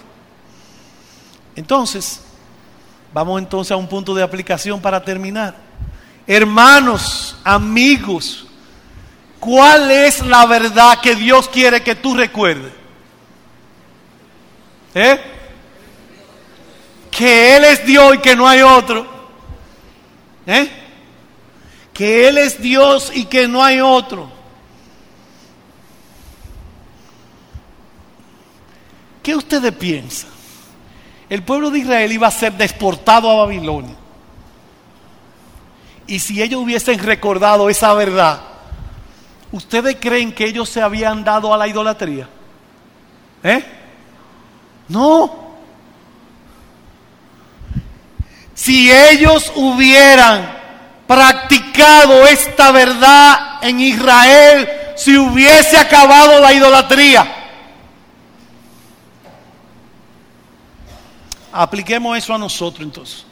Entonces, 1.55 2.21
vamos 3.11 3.41
entonces 3.41 3.71
a 3.71 3.77
un 3.77 3.87
punto 3.87 4.13
de 4.13 4.21
aplicación 4.21 4.79
para 4.79 5.03
terminar. 5.03 5.55
Hermanos, 6.27 7.35
amigos, 7.43 8.45
¿cuál 9.39 9.89
es 9.89 10.23
la 10.23 10.45
verdad 10.45 11.01
que 11.01 11.15
Dios 11.15 11.49
quiere 11.49 11.81
que 11.81 11.95
tú 11.95 12.13
recuerdes? 12.13 12.73
¿Eh? 14.93 15.19
Que 17.21 17.55
Él 17.55 17.65
es 17.65 17.85
Dios 17.85 18.15
y 18.15 18.17
que 18.17 18.35
no 18.35 18.47
hay 18.47 18.63
otro. 18.63 19.05
¿Eh? 20.47 20.67
Que 21.93 22.27
Él 22.27 22.39
es 22.39 22.59
Dios 22.59 23.11
y 23.13 23.25
que 23.25 23.47
no 23.47 23.63
hay 23.63 23.79
otro. 23.79 24.27
¿Qué 29.21 29.35
ustedes 29.35 29.71
piensan? 29.73 30.31
El 31.29 31.43
pueblo 31.43 31.69
de 31.69 31.77
Israel 31.77 32.11
iba 32.11 32.25
a 32.25 32.31
ser 32.31 32.53
deportado 32.53 33.29
a 33.29 33.45
Babilonia. 33.45 33.95
Y 36.07 36.17
si 36.17 36.41
ellos 36.41 36.59
hubiesen 36.59 36.97
recordado 36.97 37.69
esa 37.69 37.93
verdad, 37.93 38.41
¿ustedes 39.51 39.97
creen 40.01 40.33
que 40.33 40.45
ellos 40.45 40.69
se 40.69 40.81
habían 40.81 41.23
dado 41.23 41.53
a 41.53 41.57
la 41.57 41.67
idolatría? 41.67 42.27
¿Eh? 43.43 43.63
No. 44.87 45.40
Si 48.61 48.91
ellos 48.91 49.51
hubieran 49.55 50.55
practicado 51.07 52.27
esta 52.27 52.71
verdad 52.71 53.57
en 53.63 53.79
Israel, 53.79 54.69
si 54.95 55.17
hubiese 55.17 55.79
acabado 55.79 56.39
la 56.39 56.53
idolatría. 56.53 57.25
Apliquemos 61.51 62.15
eso 62.15 62.35
a 62.35 62.37
nosotros 62.37 62.83
entonces. 62.83 63.25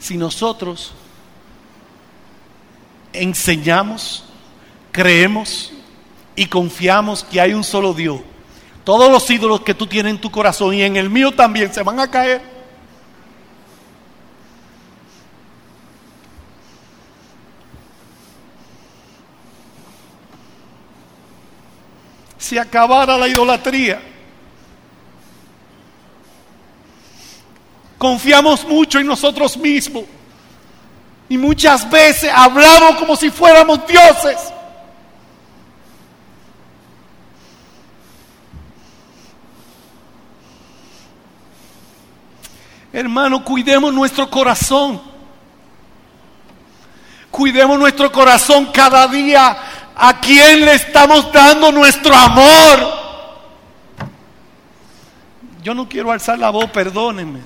Si 0.00 0.16
nosotros 0.16 0.94
enseñamos, 3.12 4.24
creemos 4.90 5.72
y 6.34 6.46
confiamos 6.46 7.22
que 7.22 7.40
hay 7.40 7.54
un 7.54 7.62
solo 7.62 7.94
Dios, 7.94 8.20
todos 8.84 9.10
los 9.10 9.28
ídolos 9.30 9.60
que 9.60 9.74
tú 9.74 9.86
tienes 9.86 10.10
en 10.10 10.20
tu 10.20 10.30
corazón 10.30 10.74
y 10.74 10.82
en 10.82 10.96
el 10.96 11.10
mío 11.10 11.32
también 11.32 11.72
se 11.72 11.82
van 11.82 12.00
a 12.00 12.10
caer. 12.10 12.60
Si 22.38 22.58
acabara 22.58 23.16
la 23.16 23.28
idolatría, 23.28 24.02
confiamos 27.96 28.66
mucho 28.66 28.98
en 28.98 29.06
nosotros 29.06 29.56
mismos 29.56 30.04
y 31.28 31.38
muchas 31.38 31.88
veces 31.88 32.30
hablamos 32.34 32.96
como 32.96 33.14
si 33.14 33.30
fuéramos 33.30 33.86
dioses. 33.86 34.36
Hermano, 42.92 43.44
cuidemos 43.44 43.92
nuestro 43.92 44.28
corazón. 44.28 45.00
Cuidemos 47.30 47.78
nuestro 47.78 48.10
corazón 48.10 48.66
cada 48.72 49.06
día. 49.06 49.56
¿A 49.96 50.18
quién 50.18 50.64
le 50.64 50.74
estamos 50.74 51.32
dando 51.32 51.70
nuestro 51.70 52.14
amor? 52.14 53.00
Yo 55.62 55.74
no 55.74 55.88
quiero 55.88 56.10
alzar 56.10 56.38
la 56.38 56.50
voz, 56.50 56.70
perdónenme. 56.70 57.40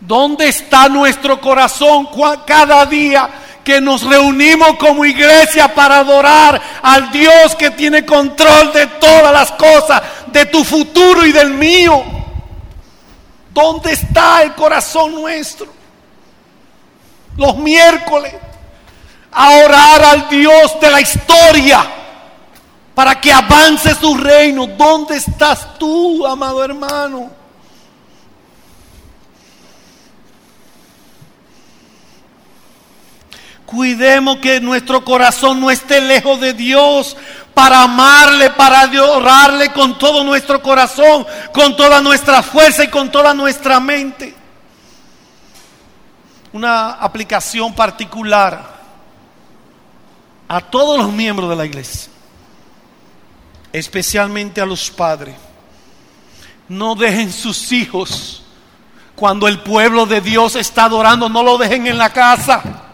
¿Dónde 0.00 0.48
está 0.48 0.88
nuestro 0.88 1.40
corazón 1.40 2.08
cada 2.46 2.84
día 2.86 3.28
que 3.66 3.80
nos 3.80 4.04
reunimos 4.04 4.76
como 4.76 5.04
iglesia 5.04 5.74
para 5.74 5.98
adorar 5.98 6.62
al 6.82 7.10
Dios 7.10 7.56
que 7.56 7.72
tiene 7.72 8.06
control 8.06 8.72
de 8.72 8.86
todas 8.86 9.32
las 9.32 9.50
cosas, 9.50 10.00
de 10.28 10.46
tu 10.46 10.62
futuro 10.62 11.26
y 11.26 11.32
del 11.32 11.50
mío. 11.50 12.04
¿Dónde 13.50 13.90
está 13.90 14.44
el 14.44 14.54
corazón 14.54 15.16
nuestro? 15.16 15.66
Los 17.36 17.56
miércoles, 17.56 18.34
a 19.32 19.50
orar 19.64 20.04
al 20.04 20.28
Dios 20.28 20.78
de 20.80 20.88
la 20.88 21.00
historia 21.00 21.84
para 22.94 23.20
que 23.20 23.32
avance 23.32 23.96
su 23.96 24.16
reino. 24.16 24.68
¿Dónde 24.68 25.16
estás 25.16 25.76
tú, 25.76 26.24
amado 26.24 26.62
hermano? 26.62 27.32
Cuidemos 33.66 34.36
que 34.36 34.60
nuestro 34.60 35.04
corazón 35.04 35.60
no 35.60 35.72
esté 35.72 36.00
lejos 36.00 36.40
de 36.40 36.52
Dios 36.52 37.16
para 37.52 37.82
amarle, 37.82 38.50
para 38.50 38.82
adorarle 38.82 39.72
con 39.72 39.98
todo 39.98 40.22
nuestro 40.22 40.62
corazón, 40.62 41.26
con 41.52 41.76
toda 41.76 42.00
nuestra 42.00 42.44
fuerza 42.44 42.84
y 42.84 42.88
con 42.88 43.10
toda 43.10 43.34
nuestra 43.34 43.80
mente. 43.80 44.36
Una 46.52 46.92
aplicación 46.92 47.74
particular 47.74 48.76
a 50.46 50.60
todos 50.60 50.98
los 50.98 51.12
miembros 51.12 51.50
de 51.50 51.56
la 51.56 51.66
iglesia, 51.66 52.08
especialmente 53.72 54.60
a 54.60 54.66
los 54.66 54.90
padres. 54.90 55.34
No 56.68 56.94
dejen 56.94 57.32
sus 57.32 57.72
hijos 57.72 58.44
cuando 59.16 59.48
el 59.48 59.58
pueblo 59.60 60.06
de 60.06 60.20
Dios 60.20 60.54
está 60.54 60.84
adorando, 60.84 61.28
no 61.28 61.42
lo 61.42 61.58
dejen 61.58 61.88
en 61.88 61.98
la 61.98 62.12
casa. 62.12 62.85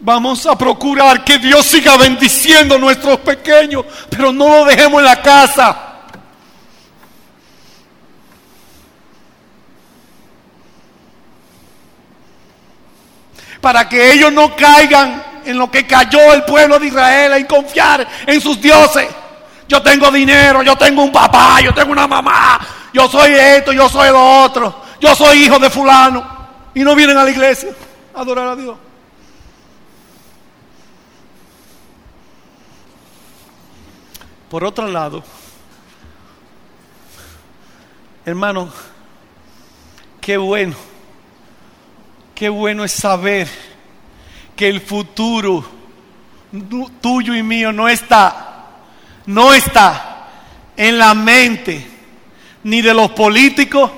Vamos 0.00 0.46
a 0.46 0.56
procurar 0.56 1.24
que 1.24 1.38
Dios 1.38 1.66
siga 1.66 1.96
bendiciendo 1.96 2.76
a 2.76 2.78
nuestros 2.78 3.18
pequeños, 3.18 3.84
pero 4.08 4.32
no 4.32 4.48
lo 4.48 4.64
dejemos 4.64 5.00
en 5.00 5.04
la 5.06 5.20
casa. 5.20 5.76
Para 13.60 13.88
que 13.88 14.12
ellos 14.12 14.32
no 14.32 14.54
caigan 14.54 15.40
en 15.44 15.58
lo 15.58 15.68
que 15.68 15.84
cayó 15.84 16.32
el 16.32 16.44
pueblo 16.44 16.78
de 16.78 16.86
Israel, 16.86 17.32
en 17.32 17.46
confiar 17.46 18.06
en 18.24 18.40
sus 18.40 18.60
dioses. 18.60 19.08
Yo 19.66 19.82
tengo 19.82 20.10
dinero, 20.12 20.62
yo 20.62 20.76
tengo 20.76 21.02
un 21.02 21.10
papá, 21.10 21.60
yo 21.60 21.74
tengo 21.74 21.90
una 21.90 22.06
mamá, 22.06 22.60
yo 22.92 23.08
soy 23.08 23.32
esto, 23.32 23.72
yo 23.72 23.88
soy 23.88 24.10
lo 24.10 24.42
otro, 24.44 24.82
yo 25.00 25.14
soy 25.14 25.44
hijo 25.44 25.58
de 25.58 25.68
fulano. 25.68 26.38
Y 26.72 26.80
no 26.80 26.94
vienen 26.94 27.18
a 27.18 27.24
la 27.24 27.30
iglesia 27.30 27.70
a 28.14 28.20
adorar 28.20 28.48
a 28.48 28.56
Dios. 28.56 28.76
Por 34.50 34.64
otro 34.64 34.86
lado, 34.86 35.22
hermano, 38.24 38.70
qué 40.22 40.38
bueno, 40.38 40.74
qué 42.34 42.48
bueno 42.48 42.82
es 42.82 42.92
saber 42.92 43.46
que 44.56 44.68
el 44.68 44.80
futuro 44.80 45.62
tuyo 47.02 47.34
y 47.34 47.42
mío 47.42 47.72
no 47.72 47.90
está, 47.90 48.68
no 49.26 49.52
está 49.52 50.28
en 50.78 50.96
la 50.96 51.12
mente 51.12 51.86
ni 52.64 52.80
de 52.80 52.94
los 52.94 53.10
políticos, 53.10 53.90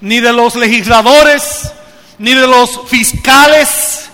ni 0.00 0.20
de 0.20 0.32
los 0.32 0.54
legisladores, 0.54 1.72
ni 2.18 2.34
de 2.34 2.46
los 2.46 2.88
fiscales. 2.88 4.10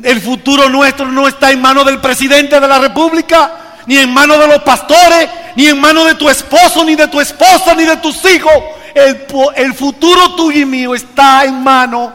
El 0.00 0.20
futuro 0.20 0.68
nuestro 0.68 1.10
no 1.10 1.26
está 1.26 1.50
en 1.50 1.60
manos 1.60 1.84
del 1.84 2.00
presidente 2.00 2.60
de 2.60 2.68
la 2.68 2.78
República, 2.78 3.61
ni 3.86 3.98
en 3.98 4.12
manos 4.12 4.38
de 4.38 4.46
los 4.46 4.62
pastores, 4.62 5.28
ni 5.56 5.66
en 5.66 5.80
manos 5.80 6.06
de 6.06 6.14
tu 6.14 6.28
esposo, 6.28 6.84
ni 6.84 6.94
de 6.94 7.08
tu 7.08 7.20
esposa, 7.20 7.74
ni 7.74 7.84
de 7.84 7.96
tus 7.96 8.24
hijos. 8.24 8.52
El, 8.94 9.74
futuro 9.74 10.34
tuyo 10.36 10.60
y 10.60 10.64
mío 10.66 10.94
está 10.94 11.44
en 11.44 11.62
manos 11.62 12.12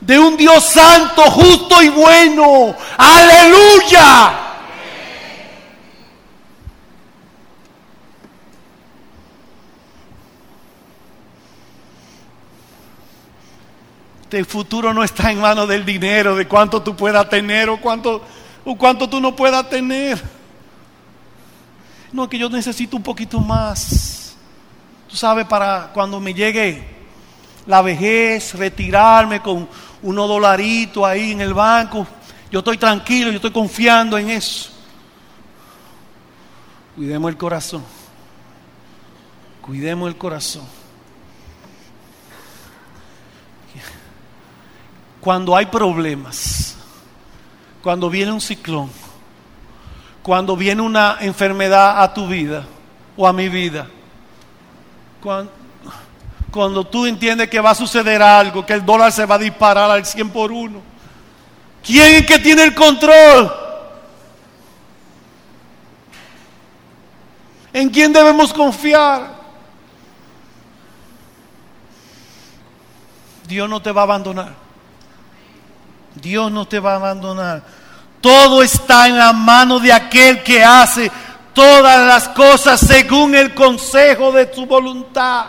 de 0.00 0.18
un 0.18 0.36
Dios 0.36 0.64
santo, 0.64 1.22
justo 1.22 1.82
y 1.82 1.88
bueno. 1.88 2.74
Aleluya. 2.98 4.42
El 14.30 14.44
futuro 14.44 14.92
no 14.92 15.04
está 15.04 15.30
en 15.30 15.40
manos 15.40 15.68
del 15.68 15.84
dinero, 15.84 16.34
de 16.34 16.48
cuánto 16.48 16.82
tú 16.82 16.96
puedas 16.96 17.28
tener 17.28 17.70
o 17.70 17.80
cuánto, 17.80 18.22
o 18.64 18.76
cuánto 18.76 19.08
tú 19.08 19.20
no 19.20 19.36
puedas 19.36 19.68
tener. 19.70 20.35
No, 22.12 22.28
que 22.28 22.38
yo 22.38 22.48
necesito 22.48 22.96
un 22.96 23.02
poquito 23.02 23.40
más. 23.40 24.36
Tú 25.08 25.16
sabes, 25.16 25.46
para 25.46 25.90
cuando 25.92 26.20
me 26.20 26.32
llegue 26.32 26.96
la 27.66 27.82
vejez, 27.82 28.54
retirarme 28.54 29.40
con 29.40 29.68
unos 30.02 30.28
dolaritos 30.28 31.04
ahí 31.04 31.32
en 31.32 31.40
el 31.40 31.54
banco. 31.54 32.06
Yo 32.50 32.60
estoy 32.60 32.78
tranquilo, 32.78 33.30
yo 33.30 33.36
estoy 33.36 33.50
confiando 33.50 34.16
en 34.18 34.30
eso. 34.30 34.70
Cuidemos 36.94 37.30
el 37.30 37.36
corazón. 37.36 37.84
Cuidemos 39.60 40.08
el 40.08 40.16
corazón. 40.16 40.64
Cuando 45.20 45.56
hay 45.56 45.66
problemas, 45.66 46.76
cuando 47.82 48.08
viene 48.08 48.30
un 48.30 48.40
ciclón, 48.40 48.88
cuando 50.26 50.56
viene 50.56 50.82
una 50.82 51.18
enfermedad 51.20 52.02
a 52.02 52.12
tu 52.12 52.26
vida 52.26 52.64
o 53.16 53.28
a 53.28 53.32
mi 53.32 53.48
vida, 53.48 53.86
cuando, 56.50 56.84
tú 56.84 57.06
entiendes 57.06 57.48
que 57.48 57.60
va 57.60 57.70
a 57.70 57.74
suceder 57.76 58.20
algo, 58.20 58.66
que 58.66 58.72
el 58.72 58.84
dólar 58.84 59.12
se 59.12 59.24
va 59.24 59.36
a 59.36 59.38
disparar 59.38 59.88
al 59.88 60.04
100 60.04 60.30
por 60.30 60.50
uno, 60.50 60.82
¿quién 61.80 62.16
es 62.16 62.26
que 62.26 62.40
tiene 62.40 62.64
el 62.64 62.74
control? 62.74 63.54
¿En 67.72 67.88
quién 67.88 68.12
debemos 68.12 68.52
confiar? 68.52 69.32
Dios 73.46 73.70
no 73.70 73.80
te 73.80 73.92
va 73.92 74.00
a 74.00 74.04
abandonar. 74.04 74.54
Dios 76.16 76.50
no 76.50 76.66
te 76.66 76.80
va 76.80 76.94
a 76.94 76.96
abandonar. 76.96 77.85
Todo 78.20 78.62
está 78.62 79.08
en 79.08 79.18
la 79.18 79.32
mano 79.32 79.78
de 79.78 79.92
aquel 79.92 80.42
que 80.42 80.64
hace 80.64 81.10
todas 81.56 82.06
las 82.06 82.28
cosas 82.28 82.78
según 82.78 83.34
el 83.34 83.54
consejo 83.54 84.30
de 84.30 84.52
su 84.52 84.66
voluntad. 84.66 85.46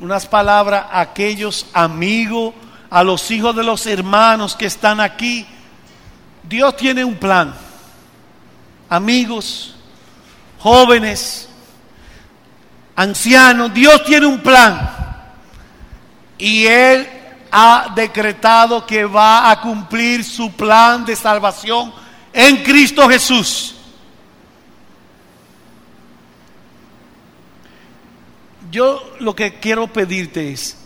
unas 0.00 0.26
palabras 0.26 0.86
a 0.90 1.00
aquellos 1.00 1.66
amigos, 1.72 2.52
a 2.90 3.02
los 3.04 3.30
hijos 3.30 3.54
de 3.54 3.62
los 3.62 3.86
hermanos 3.86 4.56
que 4.56 4.66
están 4.66 5.00
aquí. 5.00 5.46
Dios 6.42 6.76
tiene 6.76 7.04
un 7.04 7.14
plan. 7.14 7.54
Amigos, 8.90 9.76
jóvenes, 10.58 11.48
ancianos, 12.96 13.72
Dios 13.72 14.04
tiene 14.04 14.26
un 14.26 14.40
plan. 14.40 14.90
Y 16.38 16.66
Él 16.66 17.13
ha 17.56 17.92
decretado 17.94 18.84
que 18.84 19.04
va 19.04 19.48
a 19.48 19.60
cumplir 19.60 20.24
su 20.24 20.50
plan 20.50 21.04
de 21.04 21.14
salvación 21.14 21.92
en 22.32 22.64
Cristo 22.64 23.08
Jesús. 23.08 23.76
Yo 28.72 29.14
lo 29.20 29.36
que 29.36 29.60
quiero 29.60 29.86
pedirte 29.86 30.52
es, 30.52 30.76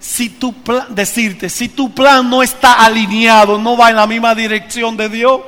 si 0.00 0.28
tu 0.28 0.52
plan, 0.64 0.86
decirte, 0.92 1.48
si 1.48 1.68
tu 1.68 1.94
plan 1.94 2.28
no 2.28 2.42
está 2.42 2.84
alineado, 2.84 3.58
no 3.58 3.76
va 3.76 3.90
en 3.90 3.96
la 3.96 4.08
misma 4.08 4.34
dirección 4.34 4.96
de 4.96 5.08
Dios, 5.08 5.40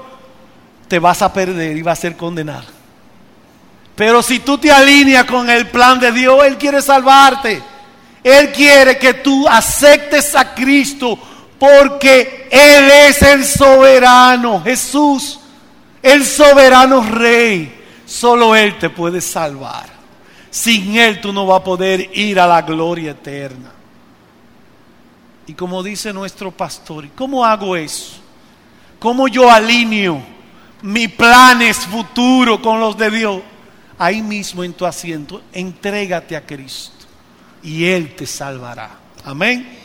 te 0.86 1.00
vas 1.00 1.20
a 1.20 1.32
perder 1.32 1.76
y 1.76 1.82
vas 1.82 1.98
a 1.98 2.02
ser 2.02 2.16
condenado. 2.16 2.66
Pero 3.96 4.22
si 4.22 4.38
tú 4.38 4.56
te 4.56 4.70
alineas 4.70 5.24
con 5.24 5.50
el 5.50 5.66
plan 5.66 5.98
de 5.98 6.12
Dios, 6.12 6.44
Él 6.44 6.58
quiere 6.58 6.80
salvarte. 6.80 7.73
Él 8.24 8.52
quiere 8.52 8.98
que 8.98 9.12
tú 9.12 9.46
aceptes 9.46 10.34
a 10.34 10.54
Cristo 10.54 11.18
porque 11.58 12.48
Él 12.50 12.90
es 12.90 13.20
el 13.20 13.44
soberano, 13.44 14.62
Jesús, 14.62 15.38
el 16.02 16.24
soberano 16.24 17.02
rey. 17.02 17.82
Solo 18.06 18.56
Él 18.56 18.78
te 18.78 18.88
puede 18.88 19.20
salvar. 19.20 19.92
Sin 20.50 20.96
Él 20.96 21.20
tú 21.20 21.34
no 21.34 21.46
vas 21.46 21.60
a 21.60 21.64
poder 21.64 22.10
ir 22.14 22.40
a 22.40 22.46
la 22.46 22.62
gloria 22.62 23.10
eterna. 23.10 23.70
Y 25.46 25.52
como 25.52 25.82
dice 25.82 26.10
nuestro 26.10 26.50
pastor, 26.50 27.06
¿cómo 27.14 27.44
hago 27.44 27.76
eso? 27.76 28.14
¿Cómo 28.98 29.28
yo 29.28 29.50
alineo 29.50 30.22
mis 30.80 31.10
planes 31.10 31.76
futuros 31.76 32.60
con 32.60 32.80
los 32.80 32.96
de 32.96 33.10
Dios? 33.10 33.42
Ahí 33.98 34.22
mismo 34.22 34.64
en 34.64 34.72
tu 34.72 34.86
asiento, 34.86 35.42
entrégate 35.52 36.34
a 36.36 36.46
Cristo 36.46 37.03
y 37.64 37.86
Él 37.86 38.14
te 38.14 38.26
salvará. 38.26 38.90
Amén. 39.24 39.83